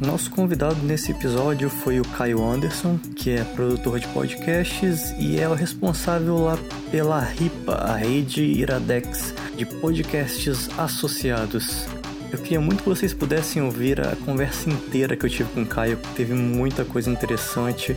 Nosso 0.00 0.30
convidado 0.30 0.76
nesse 0.84 1.10
episódio 1.10 1.68
foi 1.68 1.98
o 1.98 2.04
Caio 2.04 2.48
Anderson, 2.48 2.96
que 3.16 3.30
é 3.30 3.42
produtor 3.42 3.98
de 3.98 4.06
podcasts 4.06 5.10
e 5.18 5.40
é 5.40 5.48
o 5.48 5.54
responsável 5.54 6.36
lá 6.36 6.56
pela 6.92 7.18
RIPA, 7.18 7.74
a 7.74 7.96
rede 7.96 8.44
Iradex 8.44 9.34
de 9.56 9.66
podcasts 9.66 10.70
associados. 10.78 11.88
Eu 12.30 12.38
queria 12.38 12.60
muito 12.60 12.84
que 12.84 12.88
vocês 12.88 13.12
pudessem 13.12 13.60
ouvir 13.60 14.00
a 14.00 14.14
conversa 14.14 14.70
inteira 14.70 15.16
que 15.16 15.26
eu 15.26 15.30
tive 15.30 15.50
com 15.52 15.62
o 15.62 15.66
Caio, 15.66 15.98
teve 16.14 16.34
muita 16.34 16.84
coisa 16.84 17.10
interessante, 17.10 17.96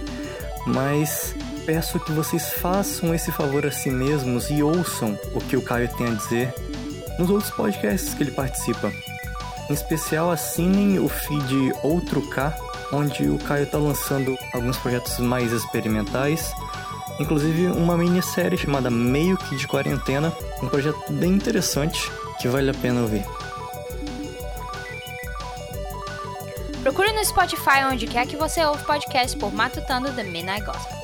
mas 0.65 1.35
peço 1.69 1.99
que 1.99 2.11
vocês 2.11 2.51
façam 2.53 3.13
esse 3.13 3.31
favor 3.31 3.63
a 3.63 3.69
si 3.69 3.91
mesmos 3.91 4.49
e 4.49 4.63
ouçam 4.63 5.15
o 5.35 5.39
que 5.39 5.55
o 5.55 5.61
Caio 5.61 5.87
tem 5.95 6.07
a 6.07 6.15
dizer 6.15 6.51
nos 7.19 7.29
outros 7.29 7.51
podcasts 7.51 8.15
que 8.15 8.23
ele 8.23 8.31
participa. 8.31 8.91
Em 9.69 9.73
especial, 9.73 10.31
assinem 10.31 10.97
o 10.97 11.07
feed 11.07 11.71
Outro 11.83 12.27
K, 12.29 12.57
onde 12.91 13.29
o 13.29 13.37
Caio 13.37 13.65
está 13.65 13.77
lançando 13.77 14.35
alguns 14.51 14.77
projetos 14.77 15.19
mais 15.19 15.51
experimentais, 15.51 16.51
inclusive 17.19 17.67
uma 17.67 17.95
minissérie 17.95 18.57
chamada 18.57 18.89
Meio 18.89 19.37
que 19.37 19.55
de 19.55 19.67
Quarentena, 19.67 20.33
um 20.63 20.67
projeto 20.67 20.99
bem 21.11 21.33
interessante 21.33 22.11
que 22.39 22.47
vale 22.47 22.71
a 22.71 22.73
pena 22.73 23.01
ouvir. 23.01 23.23
Procure 26.81 27.11
no 27.11 27.23
Spotify 27.23 27.85
onde 27.91 28.07
quer 28.07 28.25
que 28.25 28.35
você 28.35 28.65
ouve 28.65 28.83
podcast 28.85 29.37
por 29.37 29.53
Matutando 29.53 30.11
The 30.11 30.23
Midnight 30.23 30.65
Gospel. 30.65 30.98